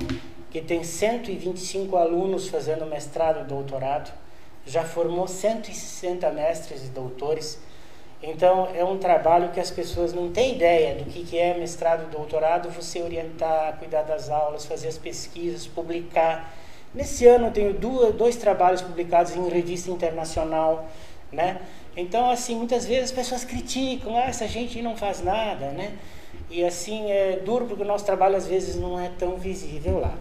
[0.51, 4.11] que tem 125 alunos fazendo mestrado e doutorado.
[4.65, 7.57] Já formou 160 mestres e doutores
[8.21, 12.03] então, é um trabalho que as pessoas não têm ideia do que, que é mestrado
[12.03, 16.53] e doutorado, você orientar, cuidar das aulas, fazer as pesquisas, publicar.
[16.93, 20.87] Nesse ano eu tenho duas, dois trabalhos publicados em revista internacional,
[21.33, 21.59] né?
[21.95, 25.93] Então, assim, muitas vezes as pessoas criticam, ah, essa gente não faz nada, né?
[26.49, 30.13] E assim, é duro porque o nosso trabalho às vezes não é tão visível lá.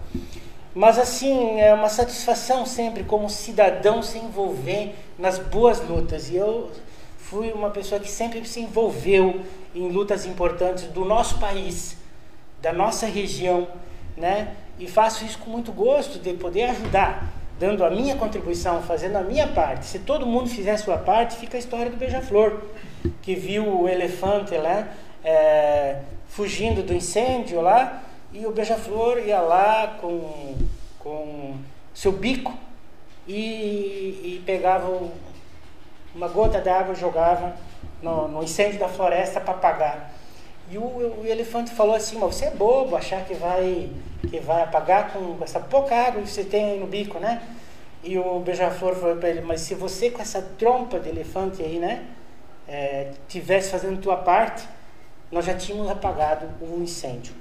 [0.74, 6.30] Mas assim, é uma satisfação sempre como cidadão se envolver nas boas lutas.
[6.30, 6.70] E eu
[7.18, 9.42] fui uma pessoa que sempre se envolveu
[9.74, 11.96] em lutas importantes do nosso país,
[12.60, 13.68] da nossa região,
[14.16, 14.54] né?
[14.78, 17.30] E faço isso com muito gosto de poder ajudar,
[17.62, 19.86] dando a minha contribuição, fazendo a minha parte.
[19.86, 22.60] Se todo mundo fizer a sua parte, fica a história do beija-flor,
[23.22, 24.88] que viu o elefante lá
[25.22, 28.02] é, fugindo do incêndio lá,
[28.32, 30.56] e o beija-flor ia lá com,
[30.98, 31.54] com
[31.94, 32.52] seu bico
[33.28, 33.32] e,
[34.24, 34.90] e pegava
[36.12, 37.54] uma gota d'água jogava
[38.02, 40.12] no, no, incêndio da floresta para apagar.
[40.72, 43.90] E o, o, elefante falou assim: Mas você é bobo achar que vai,
[44.28, 47.42] que vai apagar com essa pouca água que você tem no bico, né?
[48.02, 51.78] E o beija-flor falou para ele: Mas se você com essa trompa de elefante aí,
[51.78, 52.06] né,
[52.66, 54.66] é, tivesse fazendo tua parte,
[55.30, 57.34] nós já tínhamos apagado o incêndio.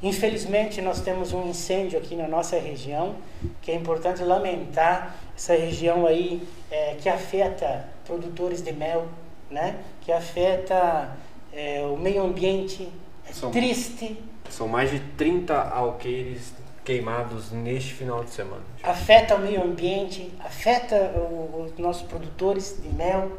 [0.00, 3.16] Infelizmente, nós temos um incêndio aqui na nossa região,
[3.62, 9.06] que é importante lamentar essa região aí é, que afeta produtores de mel,
[9.50, 9.76] né?
[10.02, 11.16] que afeta
[11.56, 12.92] é, o meio ambiente.
[13.28, 14.22] É são, triste.
[14.50, 16.52] São mais de 30 alqueires
[16.84, 18.62] queimados neste final de semana.
[18.84, 21.12] Afeta o meio ambiente, afeta
[21.52, 23.32] os nossos produtores de mel,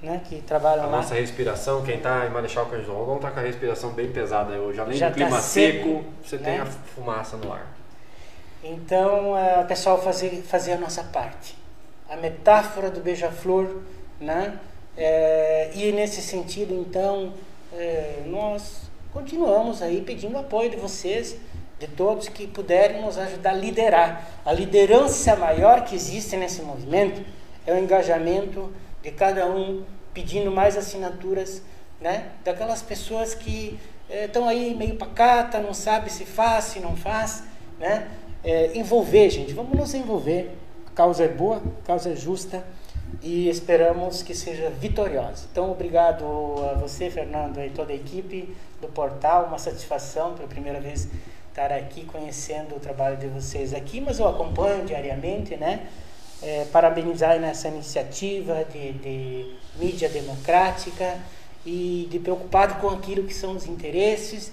[0.00, 0.92] né, que trabalham a lá.
[0.92, 4.52] A nossa respiração, quem está em Marechal Cândido Rondon está com a respiração bem pesada
[4.52, 4.78] hoje.
[4.78, 6.44] Além Já do clima tá seco, seco, você né?
[6.44, 7.66] tem a fumaça no ar.
[8.62, 11.56] Então, é, o pessoal fazer, fazer a nossa parte.
[12.08, 13.82] A metáfora do beija-flor,
[14.20, 14.58] né?
[15.00, 17.32] É, e nesse sentido, então,
[17.72, 21.36] é, nós continuamos aí pedindo apoio de vocês,
[21.78, 24.28] de todos que puderem nos ajudar a liderar.
[24.44, 27.24] A liderança maior que existe nesse movimento
[27.64, 31.62] é o engajamento de cada um pedindo mais assinaturas,
[32.00, 32.32] né?
[32.44, 33.78] Daquelas pessoas que
[34.10, 37.44] estão é, aí meio pacata, não sabe se faz, se não faz,
[37.78, 38.08] né?
[38.42, 40.50] É, envolver, gente, vamos nos envolver.
[40.88, 42.64] A causa é boa, a causa é justa
[43.22, 45.46] e esperamos que seja vitoriosa.
[45.50, 46.24] Então, obrigado
[46.70, 49.46] a você, Fernando, e toda a equipe do portal.
[49.46, 51.08] Uma satisfação pela primeira vez
[51.48, 55.88] estar aqui conhecendo o trabalho de vocês aqui, mas eu acompanho diariamente, né?
[56.40, 61.18] É, parabenizar nessa iniciativa de, de mídia democrática
[61.66, 64.52] e de preocupado com aquilo que são os interesses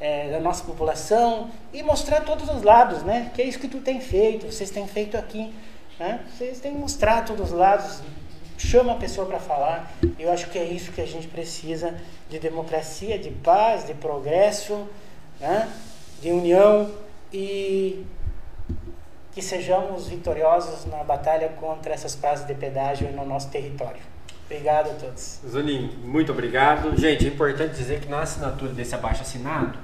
[0.00, 3.30] é, da nossa população e mostrar todos os lados, né?
[3.34, 5.52] Que é isso que tu tem feito, vocês têm feito aqui,
[5.98, 6.24] né?
[6.30, 8.00] Vocês têm que mostrar todos os lados,
[8.58, 9.92] chama a pessoa para falar.
[10.18, 11.94] Eu acho que é isso que a gente precisa
[12.28, 14.86] de democracia, de paz, de progresso,
[15.40, 15.68] né?
[16.20, 16.90] de união
[17.32, 18.04] e
[19.32, 24.00] que sejamos vitoriosos na batalha contra essas praças de pedágio no nosso território.
[24.46, 25.40] Obrigado a todos.
[25.46, 26.96] Zolim, muito obrigado.
[26.96, 29.78] Gente, é importante dizer que na assinatura desse abaixo assinado,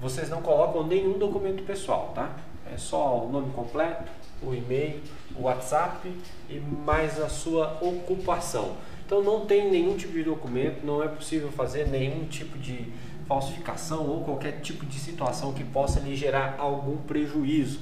[0.00, 2.30] vocês não colocam nenhum documento pessoal, tá?
[2.72, 4.10] É só o nome completo,
[4.42, 5.00] o e-mail,
[5.40, 6.12] WhatsApp
[6.48, 8.76] e mais a sua ocupação.
[9.04, 12.92] Então não tem nenhum tipo de documento, não é possível fazer nenhum tipo de
[13.26, 17.80] falsificação ou qualquer tipo de situação que possa lhe gerar algum prejuízo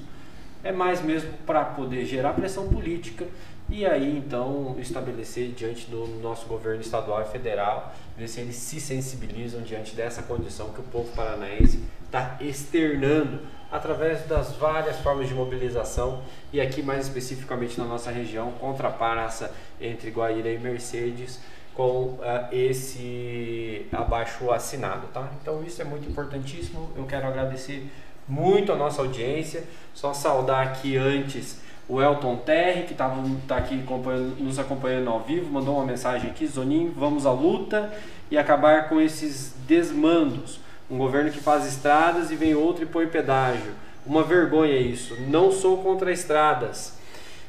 [0.65, 3.27] é mais mesmo para poder gerar pressão política
[3.69, 8.81] e aí então estabelecer diante do nosso governo estadual e federal, ver se eles se
[8.81, 13.41] sensibilizam diante dessa condição que o povo paranaense está externando
[13.75, 16.23] através das várias formas de mobilização
[16.53, 21.41] e aqui mais especificamente na nossa região contra a praça entre Guaíra e Mercedes
[21.75, 22.21] com uh,
[22.53, 25.29] esse abaixo assinado, tá?
[25.43, 26.89] Então isso é muito importantíssimo.
[26.97, 27.91] Eu quero agradecer
[28.29, 29.65] muito a nossa audiência.
[29.93, 33.13] Só saudar aqui antes o Elton Terry, que está
[33.49, 37.93] tá aqui acompanhando, nos acompanhando ao vivo, mandou uma mensagem aqui, Zoninho, vamos à luta
[38.31, 40.63] e acabar com esses desmandos.
[40.91, 43.73] Um governo que faz estradas e vem outro e põe pedágio.
[44.07, 45.17] Uma vergonha isso.
[45.29, 46.99] Não sou contra estradas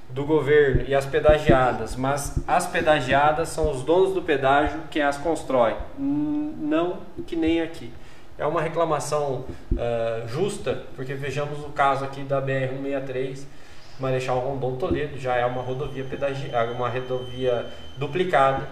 [0.09, 5.17] do governo e as pedagiadas, mas as pedagiadas são os donos do pedágio quem as
[5.17, 5.75] constrói.
[5.97, 7.91] Não que nem aqui
[8.37, 13.43] é uma reclamação uh, justa, porque vejamos o caso aqui da BR-163,
[13.99, 17.65] Marechal Rondon Toledo, já é uma rodovia pedagi uma rodovia
[17.97, 18.67] duplicada,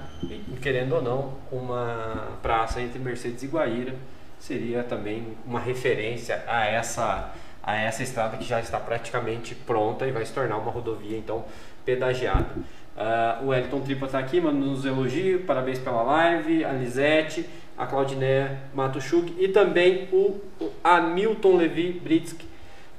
[0.61, 3.95] querendo ou não, uma praça entre Mercedes e Guaíra
[4.43, 7.31] seria também uma referência a essa
[7.65, 11.45] a essa estrada que já está praticamente pronta e vai se tornar uma rodovia então
[11.85, 12.49] pedagiada.
[12.93, 17.45] Uh, o Wellington Tripa está aqui, mandando nos elogio, parabéns pela live, a Lisete
[17.77, 22.45] a Claudiné Matuchuk e também o, o Hamilton Levi Britsky.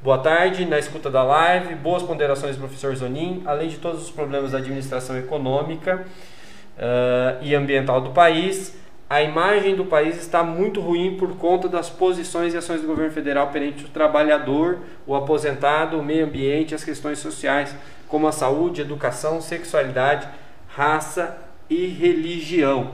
[0.03, 4.53] Boa tarde, na escuta da live, boas ponderações professor Zonin, além de todos os problemas
[4.53, 6.05] da administração econômica
[6.77, 8.77] uh, e ambiental do país,
[9.09, 13.13] a imagem do país está muito ruim por conta das posições e ações do governo
[13.13, 17.75] federal perante o trabalhador, o aposentado, o meio ambiente as questões sociais,
[18.09, 20.27] como a saúde, educação, sexualidade,
[20.69, 21.37] raça
[21.69, 22.93] e religião.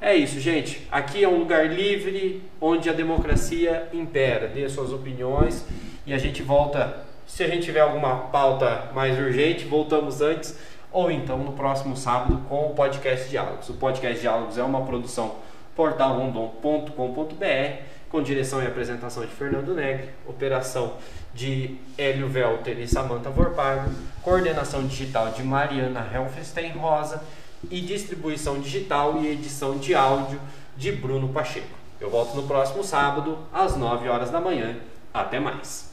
[0.00, 0.86] É isso, gente.
[0.90, 4.48] Aqui é um lugar livre onde a democracia impera.
[4.48, 5.66] Dê suas opiniões
[6.06, 7.04] e a gente volta.
[7.26, 10.58] Se a gente tiver alguma pauta mais urgente, voltamos antes
[10.90, 13.68] ou então no próximo sábado com o podcast Diálogos.
[13.68, 15.36] O podcast Diálogos é uma produção
[15.80, 20.98] portalrondon.com.br, com direção e apresentação de Fernando Negri, operação
[21.32, 27.24] de Hélio Velter e Samantha Vorpago, coordenação digital de Mariana Helfenstein Rosa
[27.70, 30.38] e distribuição digital e edição de áudio
[30.76, 31.78] de Bruno Pacheco.
[31.98, 34.76] Eu volto no próximo sábado, às 9 horas da manhã.
[35.14, 35.88] Até mais!